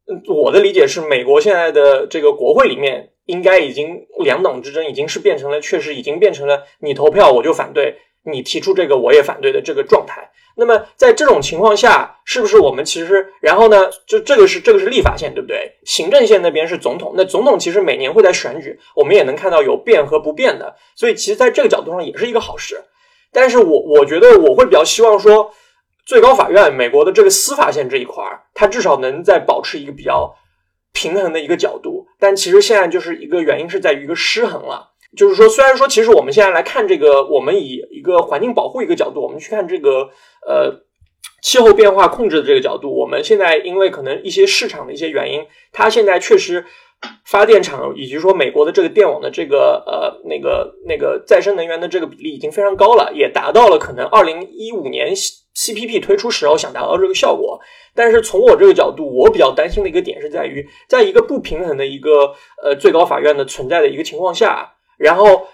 [0.07, 3.11] 嗯我的理解是，美国现在的这个国会里面。
[3.27, 10.31] 应该已经两党之争已经是变成了，确实已经变成了你投票我就反对，你提出这个我也反对的这个状态。
[10.57, 15.71] 那么在这种情况下，是不是我们其实，然后呢，就这个是这个是立法线，对不对？
[15.85, 22.83] 行政线那边是总统，那总统其实每年会在选举，我们也能看到有变和不变的，所以其实在这个角度上也是一个好事。
[23.31, 25.53] 但是我我觉得我会比较希望说，
[26.05, 30.35] 最高法院美国的这个司法线这一块儿，它至少能在保持一个比较。
[30.93, 34.93] 平衡的一个角度，但其实现在就是一个原因是在于一个失衡了。
[35.17, 40.09] 就是说，虽然说其实我们现在来看这个，我们以一个环境保护一个角度，我们去看这个
[40.47, 40.83] 呃
[41.41, 45.43] 气候变化控制的这个角度，我们现在因为可能一些市场的一些原因，
[45.73, 46.63] 它现在确实
[47.25, 57.59] 发电厂以及说美国的这个电网的这个呃那个那个再生能源的这个比例已经非常高了，也达到了可能二零一五年 CPP 推出时候想达到这个效果。
[57.95, 65.47] 但是从我这个角度，我比较担心的一个点是在于，在一个不平衡的一个呃最高法院的存在的一个情况下，然后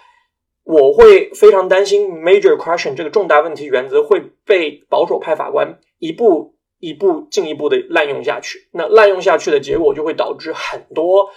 [0.64, 8.68] 我会非常担心 major question 这个重大问题原则会被保守派法官一步一步进一步的滥用下去。
[8.72, 11.28] 那滥用下去的结果就会导致很多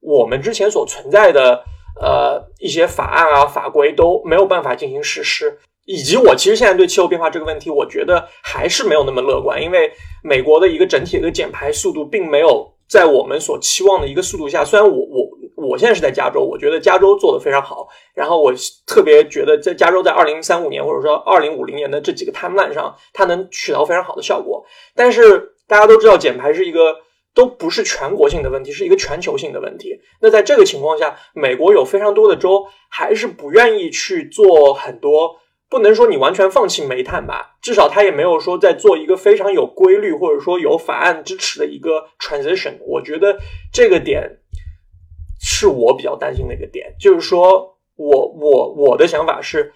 [0.00, 1.62] 我们之前所存在的
[2.00, 5.58] 呃一些法案啊法规都没有办法进行实施。
[5.86, 9.90] 以及我其实现在对气候变化这个问题，我觉得还是没有那么乐观，因为
[10.22, 14.64] 美国的一个整体的一个减排速度并没有在我们所期望的一个速度下。
[14.64, 15.28] 虽然我我
[15.60, 18.52] 我现在是在加州，我觉得加州做的非常好，然后我
[18.86, 24.64] 特别觉得在加州在二零三五年或者说二零五零年的这几个 timeline 上，它能取到非常好的效果。
[24.94, 26.96] 但是大家都知道，减排是一个
[27.34, 30.00] 都不是全国性的问题，是一个全球性的问题。
[30.20, 35.36] 那在这个情况下，美国有非常多的州还是不愿意去做很多。
[35.68, 42.72] 不能说你完全放弃煤炭吧，至少他也没有说在做一个非常有规律或者说有法案支持的一个 transition。
[42.80, 43.38] 我觉得
[43.72, 44.39] 这个点
[45.60, 49.72] 是我比较担心的一个点，就是说我我我的想法是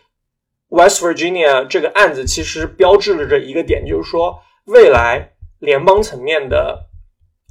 [0.69, 6.87] ，West Virginia 这个案子其实标志着这一个点，就是说未来联邦层面的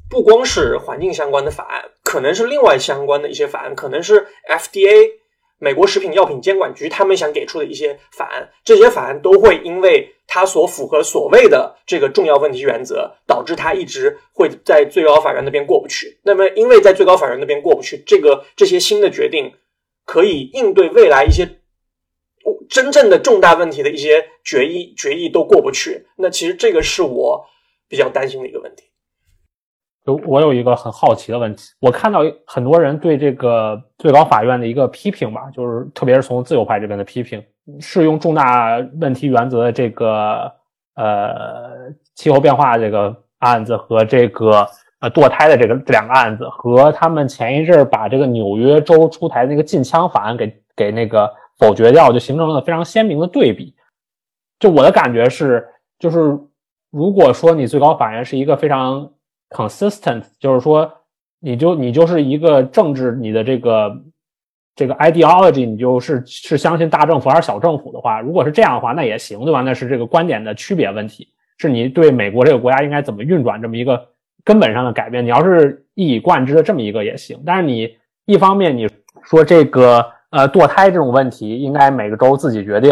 [0.10, 5.23] 不光是环境相关的法案，可能是另外相关的一些法案，可能是 FDA。
[5.60, 16.20] 美国食品药品监管局他们想给出的一些法案，这些法案都会因为它所符合所谓的这个重要问题原则，导致它一直会在最高法院那边过不去。
[16.24, 19.54] 那么，因为在最高法院那边过不去，这个这些新的决定
[20.06, 21.60] 可以应对未来一些
[22.70, 26.08] 真正的重大问题的一些决议决议都过不去。
[26.18, 27.46] 那其实这个是我
[27.88, 28.84] 比较担心的一个问题。
[30.06, 37.42] 就我有一个很好奇的问题，我看到很多人对这个最高法院的一个批评吧，就是特别是从自由派这边的批评，
[37.80, 40.52] 适用重大问题原则的这个
[40.96, 44.68] 呃气候变化这个案子和这个
[45.00, 53.74] 呃堕胎的这个这两个案子，和他们前一阵把这个纽约州出台那个禁枪法案给给那个否决掉，就形成了非常鲜明的对比。
[54.60, 55.66] 就我的感觉是，
[55.98, 56.38] 就是
[56.92, 59.10] 如果说你最高法院是一个非常
[59.54, 60.92] consistent 就是说，
[61.40, 64.02] 你就你就是一个政治，你的这个
[64.76, 69.62] 这个 ideology，你就是是相信大政府还是小政府的话，如果是这样的话，那也行，对吧？
[69.62, 71.28] 那是这个观点的区别问题，
[71.58, 74.04] 是你对美国这个国家应该怎么运转这么一个
[74.44, 75.24] 根本上的改变。
[75.24, 77.96] 你要是一以贯之的这么一个也行，但是你
[78.26, 78.90] 一方面你
[79.24, 82.90] 说这个呃堕胎这种问题应该每个州自己决定，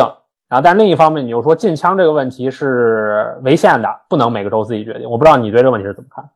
[0.49, 5.09] 然后但另一方面你又说禁枪这个问题是违宪的，不能每个州自己决定。
[5.09, 6.29] 我不知道你对这个问题是怎么看？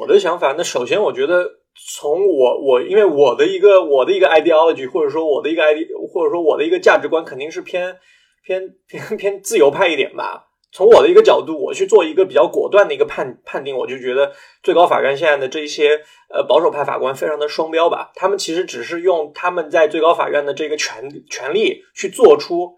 [0.00, 1.44] 我的想法，那首先我觉得，
[1.96, 7.96] 从我我因为我的一个我的一个 ideology，或者说我的一个 id，或者说我的一个价值观，肯定是偏
[8.44, 10.46] 偏偏偏自由派一点吧。
[10.72, 14.32] 从我的一个角度，我去做一个比较果断的一个判判定，我就觉得
[14.62, 18.10] 最高法院现在的这些呃保守派法官非常的双标吧。
[18.16, 22.72] 他们其实只是用他们在最高法院的这个权权利去做出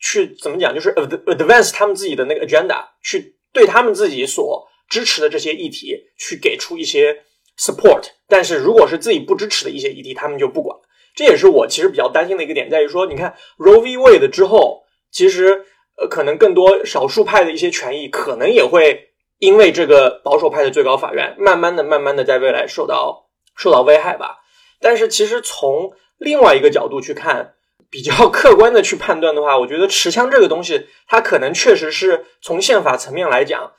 [0.00, 4.66] 去怎么讲，就是 advance 他们自己的那个 agenda，去对他们自己所。
[4.88, 7.24] 支持的这些议题，去给出一些
[7.58, 10.78] support，但是如果是自己不支持的一些议题，他们就不管。
[11.14, 13.96] 这也是我其实比较担心的一个点，在于说，你看 Roe v.
[13.96, 15.64] Wade 之后，其实
[15.96, 19.08] 呃，可能更多少数派的一些权益，可能也会
[19.38, 24.36] 因为这个保守派的最高法院，慢慢的、慢慢的在未来受到受到危害吧。
[24.78, 27.54] 但是，其实从另外一个角度去看，
[27.88, 33.72] 比较 客观的去判断的话，我觉得持枪这个东西，它可能确实是从宪法层面来讲，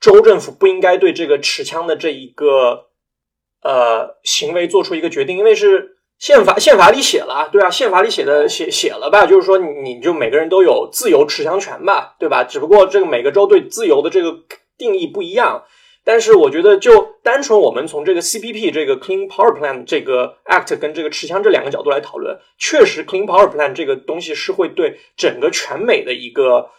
[0.00, 2.86] 州政府不应该对这个持枪的这一个
[3.62, 5.92] 呃行为做出一个决定，因为是。
[6.18, 12.42] 宪法宪法里写了，对啊，宪法里写的写写了吧，就是说你你就每个人都有自由持枪权吧，对吧？
[12.42, 14.34] 只不过这个每个州对自由的这个
[14.78, 15.64] 定义不一样。
[16.04, 26.70] 但是我觉得，就单纯我们从这个 CPP 这个 Clean Power Plan 这个 Act 跟这个持枪这两个角度来讨论，确实 Clean Power Plan 这个东西是会对整个全美的一个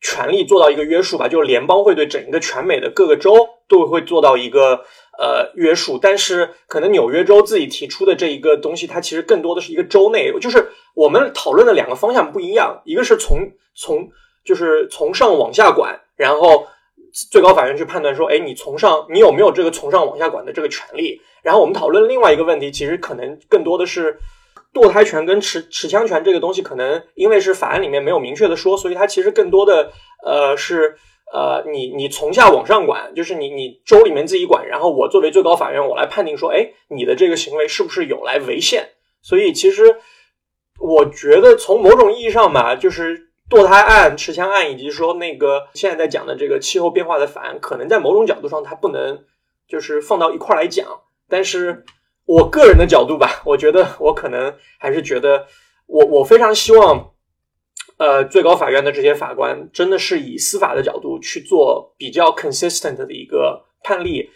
[0.00, 3.32] 权利做到一个约束吧，就是联邦会对整个全美的各个州
[3.68, 4.84] 都会做到一个。
[5.18, 13.38] 呃，约束，但是可能纽约州自己提出的这一个东西，它其实更多的是一个州内，就是我们讨论的两个方向不一样，一个是从
[13.74, 14.10] 从
[14.44, 16.66] 就是从上往下管，然后
[17.30, 21.18] 最高法院去判断说，哎，你从上你有没有这个从上往下管的这个权利？
[21.42, 24.18] 然后我们讨论另外一个问题，其实可能更多的是
[24.76, 29.90] 堕胎权跟持持枪权这个东西，可能因为是法案里面没有明确的说，所以它其实更多的
[30.22, 30.96] 呃是。
[31.32, 38.90] 呃，你你从下往上管，就是你你州里面自己管，然后我作为最高法院，我来判定说，哎，你的这个行为是不是有来违宪？
[39.22, 39.96] 所以其实
[40.78, 49.24] 我觉得从某种意义上吧，就是堕胎案、持枪案，以及说那个现在在讲的这个气候变化的法案，可能在某种角度上它不能
[49.68, 50.86] 就是放到一块来讲。
[51.28, 51.84] 但是
[52.26, 55.46] 我个人的角度吧，我觉得我可能还是觉得，
[55.86, 57.12] 我我非常希望。
[57.98, 64.28] 呃，最高法院的这些法官真的是以司法的角度去做比较 consistent 的一个判例，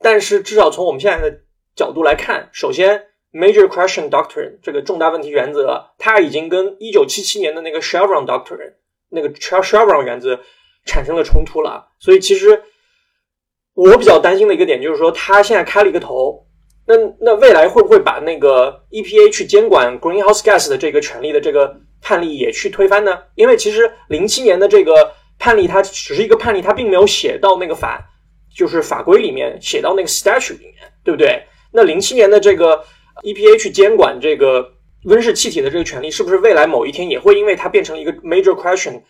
[0.00, 1.42] 但是至少从我们现在的
[1.76, 3.00] 角度来看，首先
[3.32, 8.72] major question doctrine 这个重大问题原则，它已经跟一九七七年的那个 Chevron doctrine
[9.10, 10.40] 那个 Chevron 原则
[10.84, 11.86] 产生了冲突了。
[12.00, 12.64] 所以其实
[13.74, 16.43] 我比较担心的一个点就是说，他现在开了一个头，
[16.86, 21.80] 那那未来会不会把那个 EPA 去监管 greenhouse gas 的这个权利的这个？
[22.06, 23.18] 判例也去推翻呢？
[23.34, 27.98] 因为其实零七年的这个判例，它只是一个判例，它并没有写到那个法，
[28.54, 31.42] 就是法规里面写到那个 statute 里面，对不对？
[31.72, 32.84] 那零七年的这个
[33.22, 34.70] EPA 去监管这个
[35.04, 39.00] 温室气体的这个权利，是不是未来某一天也会因为它变成一个 major question，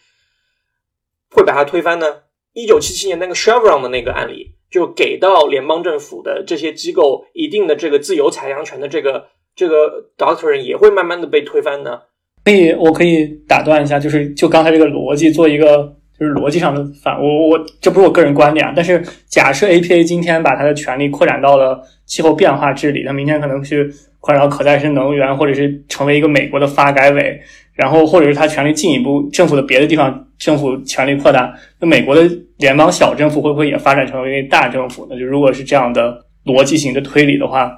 [1.32, 2.22] 会把它推翻呢？
[2.52, 12.00] 一九七七年那个 Chevron 的那个案例，就给到联邦政府的这些机构一定的这个自由裁量权的这个这个 doctrine 也会慢慢的被推翻呢？
[12.44, 27.40] 可以，我可以打断一下，就是就刚才这个逻辑做一个就是逻辑上的反，我我这不是我个人观点啊，但是假设 APA 今天把它的权利扩展到了气候变化治理，它明天可能去扩展到可再生能源，或者是成为一个美国的发改委，
[27.74, 32.22] 然后或者是它权力进一步政府的别的地方政府权力扩大，那美国的
[32.58, 35.18] 联邦小政府会不会也发展成为大政府呢？
[35.18, 37.72] 就如果是这样的逻辑型的推理的话，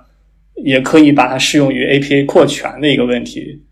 [0.64, 3.62] 也可以把它适用于 APA 扩权的一个问题。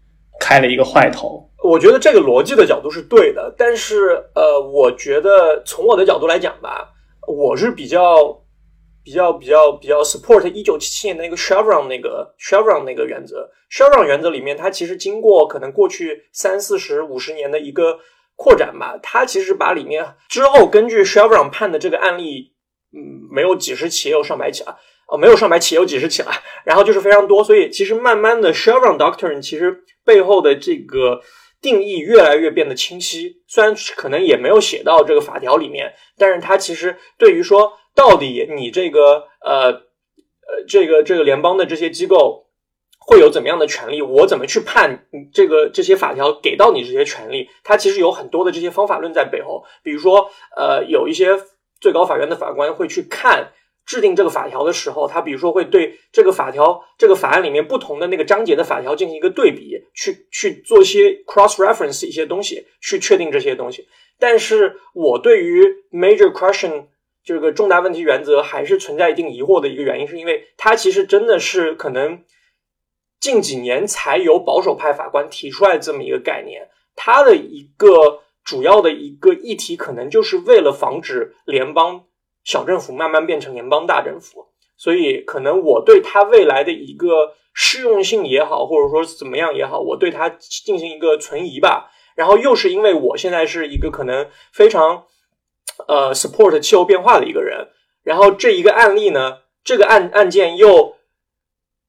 [0.41, 6.91] 开了一个坏头，我觉得这个逻辑的角度是对的，但是呃，我觉得从我的角度来讲吧，
[7.27, 8.37] 我是比较
[9.05, 13.51] 比较比较比较 support 一九七七年的那个 Chevron 那个 Chevron 那个原则。
[13.71, 17.99] Chevron 原则里面，它其实经过可能过去三四十五十年的一个
[18.35, 22.53] 扩展吧，它其实把里面之后根据 Chevron 判的这个案例，
[22.93, 24.77] 嗯，没有几十起，也有上百起啊。
[25.07, 26.33] 哦，没有上百起，有几十起了，
[26.65, 31.21] 然后就是非常多，所以其实慢慢的，Chevron Doctrine 其实背后的这个
[31.61, 33.43] 定义越来越变得清晰。
[33.47, 42.47] 虽然可能也没有写到这个法条里面，但是它其实对于说到底你这个呃呃这个这个联邦的这些机构
[42.99, 49.65] 会有怎么样的权利，我怎么去判这个这些法条给到你这些权利，它其实有很多的这些方法论在背后。
[49.83, 51.39] 比如说，呃，有一些
[51.81, 53.53] 最高法院的法官会去看。
[53.87, 63.87] 制定这个法条的时候，他比如说会对这个法条、这个法案里面不同的那个章节的法条进行一个对比，去去做一些 cross reference 一些东西，去确定这些东西。
[64.19, 66.87] 但是我对于 major question
[67.25, 72.23] 这个重大问题原则还是存在一定疑惑的一个原因，是因为它其实真的是可能
[73.19, 82.05] 近几年才由保守派法官提出来这么一个概念，它的一个主要的一个议题，可能就是为了防止联邦。
[82.45, 91.91] 小政府慢慢变成联邦大政府，所以可能我对它未来的一个适用性也好，或者说怎么样也好，我对它进行一个存疑吧。
[92.15, 95.07] 然后又是因为我现在是一个可能非常
[95.87, 97.69] 呃 support 气候变化的一个人，
[98.03, 100.97] 然后这一个案例呢，这个案案件又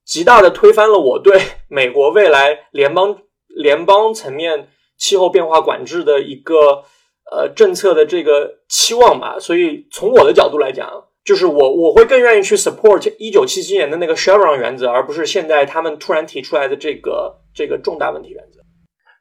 [0.03, 3.17] 极大的推翻了我对 美国未来联邦
[3.47, 6.83] 联邦层面气候变化管制的一个
[7.31, 9.37] 呃政策的这个期望吧。
[9.39, 18.54] 所以从我的角度来讲，就是我我会更愿意去 support 一九七七年的那个 Chevron 原则，而不是现在他们突然提出来的这个这个重大问题原则。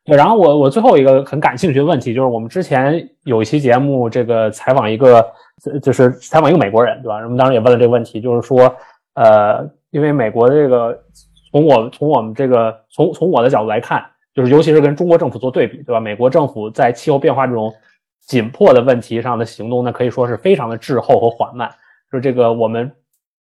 [0.05, 5.25] 对，然后我我最后一个很感兴趣的问题就是，我们之前有一期节目，这个采访一个，
[5.83, 7.17] 就是采访一个美国人，对吧？
[7.17, 8.75] 我们当时也问了这个问题，就是说，
[9.15, 10.99] 呃，因为美国的这个，
[11.51, 15.99] 从我从我们这个从从我的角度来看，就是尤其是跟中国政府做对比，对吧？
[15.99, 17.73] 美国政府在气候变化这种
[18.27, 21.71] 紧迫的问题上的行动呢，可以说是非常的滞后和缓慢。
[22.13, 22.93] 就这个我们。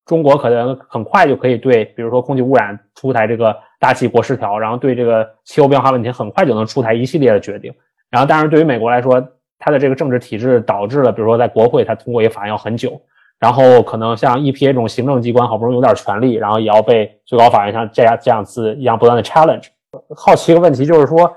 [0.07, 7.72] 中国可能很快就可以对，比如说空气污染出台这个大气国十条，然后对这个气候变化问题很快就能出台一系列的决定。
[8.11, 9.24] 然后，当然对于美国来说，
[9.59, 13.01] 它的这个政治体制导致了，比如说在国会它通过一个法案要很久，
[13.38, 19.68] 然后可能像 EPA 这种行政机关好不容易有点权利，然后也要被最高法院像这样这样子一样不断的 challenge。
[20.16, 21.32] 好奇一个问题就是说，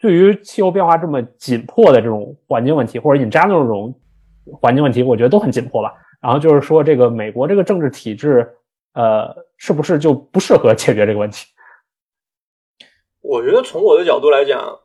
[0.00, 3.94] 对于气候变化这么紧迫的这种环境问题，或者 in general 这种
[4.60, 5.94] 环境问题，我觉得都很紧迫吧。
[6.20, 8.56] 然后就是说，这个美国这个政治体制，
[8.92, 11.46] 呃，是不是就不适合解决这个问题？
[13.22, 14.80] 我觉得从我的角度来讲，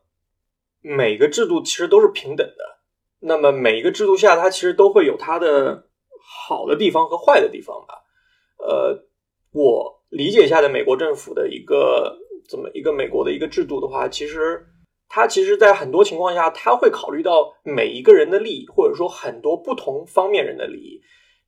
[0.81, 2.79] 每个制度其实都是平等的。
[3.19, 5.87] 那么每一个制度下，它其实都会有它的
[6.21, 8.03] 好的地方和坏的地方吧。
[8.57, 9.03] 呃，
[9.51, 12.17] 我理解下的美国政府的一个
[12.47, 14.65] 怎么一个美国的一个制度的话，其实
[15.07, 21.01] 它其实，在很多情况下，它会考虑到每一个人的利益，或者说很多不同方面人的利益。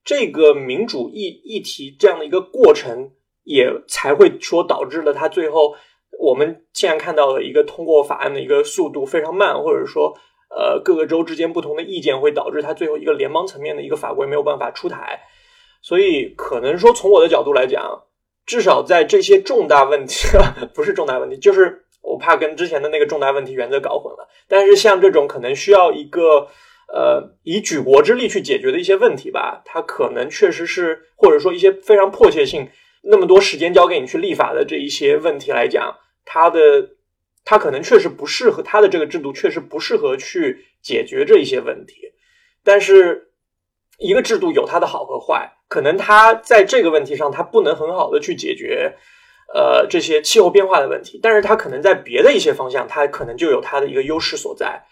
[0.06, 3.10] 这个民主议议题这样的一个过程，
[3.44, 5.76] 也才会说导致了他最后
[6.20, 10.16] 我们现在看到的一个通过法案的一个速度非常慢，或者说
[10.56, 15.20] 呃各个州之间不同的意见会导致他最后一个联邦层面的一个法规没有办法出台。
[15.82, 18.04] 所以可能说从我的角度来讲，
[18.46, 20.28] 至少在这些重大问题
[20.76, 24.30] 不是重大问题，就是我怕跟之前的那个重大问题原则搞混了。
[24.48, 26.48] 但是像这种可能需要一个。
[26.94, 32.70] 呃，以举国之力去解决的一些问题吧，它可能确实是，或者说一些非常迫切性，
[33.04, 36.92] 那么多时间交给你去立法的这一些问题来讲，它的
[37.44, 41.96] 它可能确实不适合，它的这个制度确实不适合去解决这一些问题。
[42.64, 43.30] 但是，
[44.00, 48.96] 一个制度有它的好和坏，可能它在这个问题上它不能很好的去解决，
[49.54, 54.84] 呃，这些气候变化的问题，但是它可能在别的一些方向，它可能就有它的一个优势所在。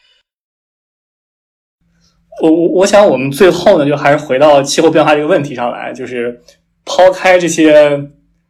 [2.41, 6.41] 我我我想，我们最后呢，就还是回到气候变化这个问题上来，就是
[6.83, 8.01] 抛开这些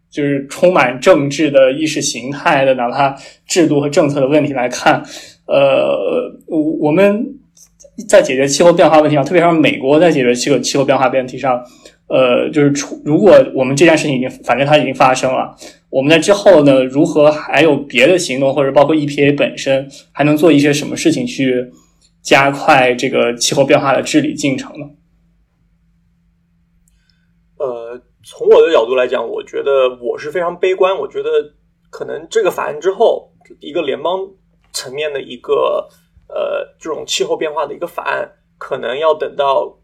[0.10, 3.16] 就是充满政治的意识形态的，哪怕
[3.46, 5.04] 制度和政策的问题来看，
[5.48, 7.26] 呃，我我们
[8.08, 11.62] 在解决气候变化问题上，特别是美国在解决气候气候变化问题上，
[12.08, 15.54] 呃，就是出如果我们这件事情已经反正它已经发生了，
[15.90, 21.70] 我们在之后呢，如何还有别的行动，或者包括 EPA 本身还能做一些什么事情去？
[22.24, 24.88] 加快这个气候变化的治理进程呢？
[27.58, 30.98] 呃，从我的角度来讲，我觉得我是非常悲观。
[30.98, 31.30] 我觉得
[31.90, 33.30] 可能这个法案之后，
[33.60, 34.18] 一个联邦
[34.72, 35.90] 层面的一个
[36.30, 39.78] 呃这种气候变化的一个法案，可能要等到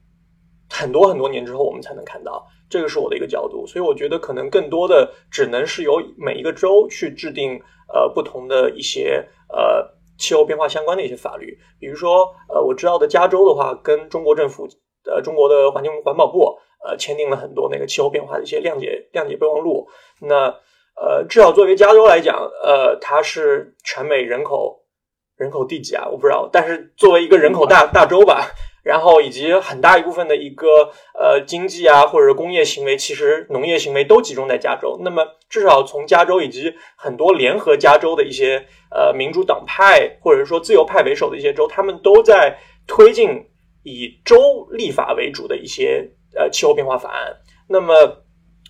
[0.70, 2.48] 很多很多年之后，我们才能看到。
[2.70, 7.60] 这个是我的一个角度，所以我觉得可能更多的只能是由每一个州去制定
[7.94, 9.99] 呃不同的一些呃。
[10.20, 14.68] 气候变化相关的一些法律，比如说，呃，我知道的加州的话，跟中国政府，
[15.06, 19.88] 呃，中国的环境环保部，呃，签订了很多那个气候变化的一些谅解谅解备忘录。
[20.20, 20.54] 那，
[21.02, 24.84] 呃，至少作为加州来讲，呃，它是全美人口
[25.38, 26.08] 人口第几啊？
[26.12, 28.52] 我不知道，但是作为一个人口大大州吧。
[28.84, 34.98] 然后以及很大一部分的一个呃经济啊，或者工业行为，其实农业行为都集中在加州。
[35.04, 42.58] 那么至少从加州以及很多联合加州的一些呃民主党派或者说自由派为首的一些州，他们都在
[42.88, 43.46] 推进
[43.84, 47.36] 以州立法为主的一些呃气候变化法案。
[47.68, 48.24] 那么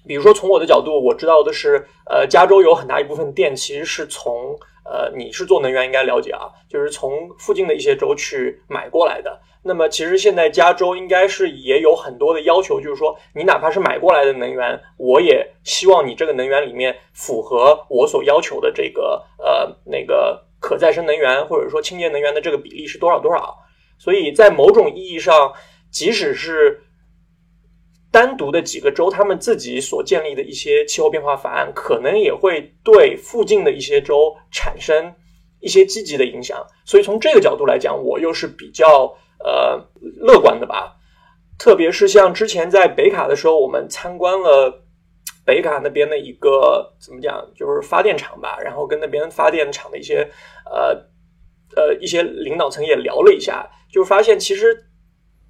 [0.08, 4.58] 比如说从我的角度，我知道的是，呃，加州有很大一部分电其实是从
[4.90, 9.40] 呃你是做能源应该了解啊，就是从附近的一些州去买过来的。
[9.62, 23.58] 那么，其实现在加州应该是也有很多的要求，就是说，你哪怕是买过来的能源，我也希望你这个能源里面符合我所要求的这个呃那个可再生能源或者说清洁能源的这个比例是多少多少。
[23.98, 25.54] 所以在某种意义上，
[25.92, 26.82] 即使是
[28.12, 35.14] 单独的几个州，他们自己所建立的一些气候变化法案，可能也会对附近的一些州产生
[35.60, 36.66] 一些积极的影响。
[36.86, 39.16] 所以从这个角度来讲，我又是比较。
[39.42, 39.82] 呃，
[40.18, 40.98] 乐观的吧。
[41.58, 44.84] 特别是像之前在北卡的时候，我们参观了
[45.46, 50.30] 北卡那边的一个怎么讲，就是发电厂吧，然后跟那边发电厂的一些
[50.70, 50.94] 呃
[51.78, 54.76] 呃一些领导层也聊了一下，就发现其实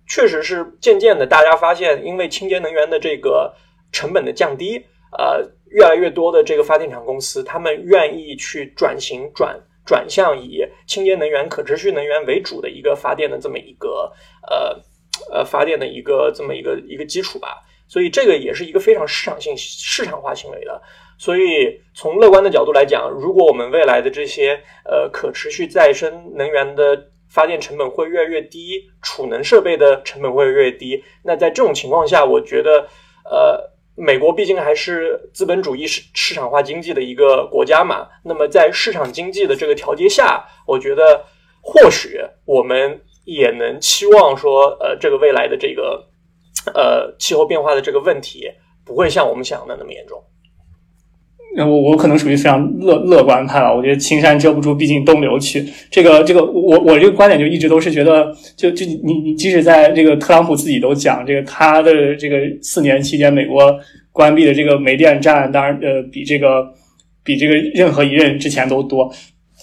[0.09, 3.53] 确实是渐渐的，大家发现因为清洁能源的这个
[3.93, 4.83] 成本的降低，
[5.17, 14.11] 呃，越来越多的这个发电厂公司，他们愿意去转型转转向以清洁能源、可持续能源为主的一个发电的这么一个
[14.49, 14.83] 呃。
[15.31, 20.81] 呃，发电的一个这么一个一个基础吧，所以这个也是一个非常市场性、市场化行为的。
[21.17, 32.87] 所以从乐观的角度来讲，如果我们未来的这些呃可持续再生能源的发电成本会越来越低，储能设备的成本会越来越低，那在这种情况下，我觉得
[33.23, 41.23] 呃，美国毕竟还是资本主义市市场化经济的一个国家嘛，那么在市场经济的这个调节下，我觉得
[41.61, 43.01] 或许我们。
[43.25, 46.03] 也能期望说，呃，这个未来的这个，
[46.73, 48.49] 呃，气候变化的这个问题
[48.83, 50.23] 不会像我们想的那么严重。
[51.55, 53.75] 那我我可能属于非常乐乐观派了。
[53.75, 55.65] 我觉得青山遮不住，毕竟东流去。
[55.89, 63.75] 这个这个，我我这个观点就一直都是觉得，就就你你即使在这个特朗普自己都讲，这个他的这个四年期间，美国
[64.11, 66.67] 关闭的这个煤电站，当然呃比这个
[67.23, 69.11] 比这个任何一任之前都多。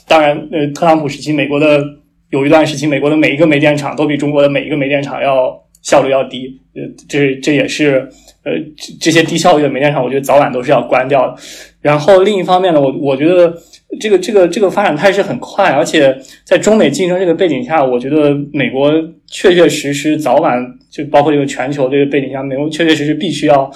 [0.09, 1.83] 当然，呃，特朗普时期美国的。
[2.31, 8.07] 有一段时期，美国的每一个煤电厂都比中国的每一个煤电厂要效率要低，呃，这这也是
[8.47, 11.37] 呃这这些低效率的煤电厂，我觉得早晚都是要关掉的。
[11.81, 13.53] 然后另一方面呢，我我觉得
[14.01, 18.93] 这个这个这个发展态势很快，而且在中美竞争这个背景下，我觉得美国
[19.27, 23.69] 确确实实早晚就包括这个全球这个背景下，美国确确实实必须要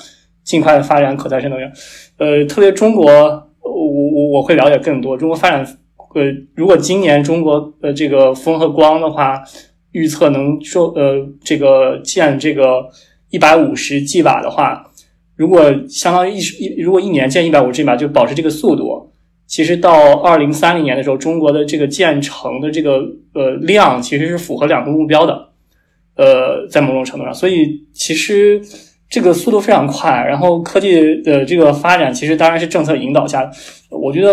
[0.44, 1.70] 尽快的发展可再生能源。
[2.18, 3.04] 呃，特别中国，
[3.62, 5.66] 我我我会了解更多中国发展。
[6.14, 6.22] 呃，
[6.54, 9.40] 如果今年中国呃这个风和光的话，
[9.92, 12.84] 预测能说呃这个建这个
[13.30, 14.84] 一百五十 g 瓦的话，
[15.36, 19.10] 如果相当于一一如果一年建一百五十 g 瓦，就保持这个速度，
[19.46, 23.00] 其实到二零三零年的时候，中国的这个建成的这个
[23.34, 25.48] 呃量其实是符合两个目标的，
[26.16, 28.60] 呃，在某种程度上，所以其实
[29.08, 30.10] 这个速度非常快。
[30.28, 33.50] 然后科技的这个发展，其实当然是政策引导下，
[33.90, 34.32] 我觉得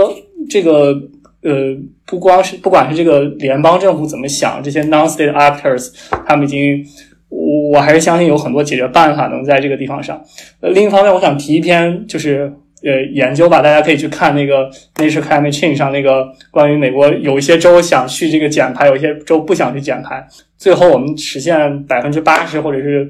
[0.50, 0.96] 这个。
[1.44, 5.94] 呃，不光是不管是这个联邦政府怎么想，这些 non-state actors
[6.26, 6.84] 他们已经，
[7.30, 10.22] 我我还是相信有很多解决办法能在这个地方上。
[10.62, 12.52] 呃，另一方面，我想提一篇就是
[12.84, 20.26] 呃研究吧，大家可以去看那个 Nature Climate Change 上那个关于美国有一些州想去这个减排，有一些州不想去减排，
[20.58, 23.10] 最后我们实现百分之八十或者是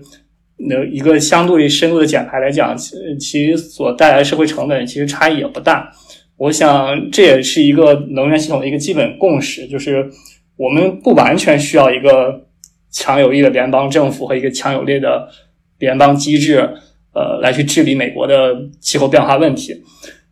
[0.57, 2.75] 那一个相对深度的减排来讲，
[3.19, 5.91] 其所带来的社会成本其实差异也不大。
[6.37, 10.07] 我想这也是一个能源系统的一个基本共识，就是
[10.55, 12.46] 我们不完全需要一个
[12.91, 15.29] 强有力的联邦政府和一个强有力的
[15.79, 16.69] 联邦机制，
[17.13, 19.83] 呃，来去治理美国的气候变化问题。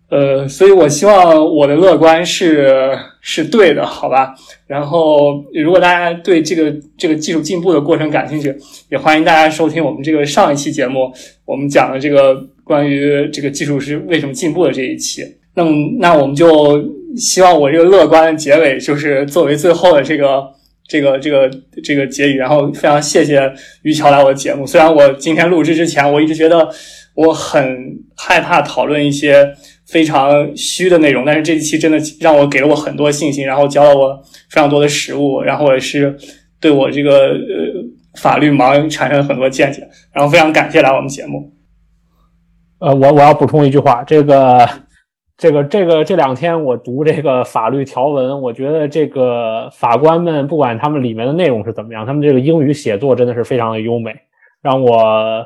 [0.08, 4.36] 呃，所以我希望我的乐观是是对的，好吧？
[4.68, 8.56] 然后，如果大家对这个这个技术进步的过程感兴趣，
[8.90, 11.12] 也欢迎大家收听我们这个上一期节目，
[11.44, 15.24] 我们讲的这个关于这个技术是为什么进步的这一期。
[15.56, 16.84] 那么，那我们就
[17.18, 20.44] 希望我这个乐观的结尾，就是作为最后的这个
[20.88, 21.50] 这个这个
[21.84, 22.38] 这个结语。
[22.38, 23.52] 然后，非常谢谢
[23.84, 24.66] 于桥来我的节目。
[24.66, 26.70] 虽然我今天录制之前，我一直觉得
[27.16, 29.54] 我很害怕讨论一些
[29.88, 36.16] 非常虚的内容，但是这一期真的让我给了我很多信心，然后教了我非常多的实物，然后也是
[36.60, 37.84] 对我这个呃
[38.22, 39.88] 法律盲产生了很多见解。
[40.12, 41.52] 然后，非常感谢来我们节目。
[42.80, 44.85] 呃，我我要补充一句话，这个。
[45.38, 54.16] 这个这个这两天我读这个法律条文，我觉得这个法官们不管他们里面的内容是怎么样，他们这个英语写作真的是非常的优美，
[54.62, 55.46] 让我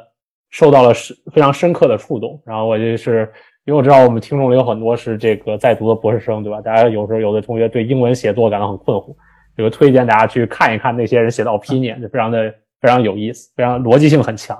[0.51, 2.39] 受到了深非常深刻的触动。
[2.45, 3.27] 然后我就是，
[3.65, 6.61] 因为我知道我们听众里有很多是这个在读的博士生，对吧？
[6.61, 9.15] 大家有时候有的同学对英文写作感到很困惑，
[9.57, 14.55] 这个推荐大家去看一看那些人写的 opinion，就非常的非常有意思，非常逻辑性很强，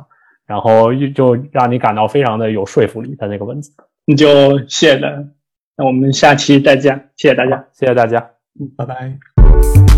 [0.47, 3.72] 然后就让你感到非常的有说服力的那个文字。
[4.10, 5.23] 那就谢谢大家，
[5.77, 9.89] 那我们下期再见，谢谢大家，谢谢大家，嗯，拜拜。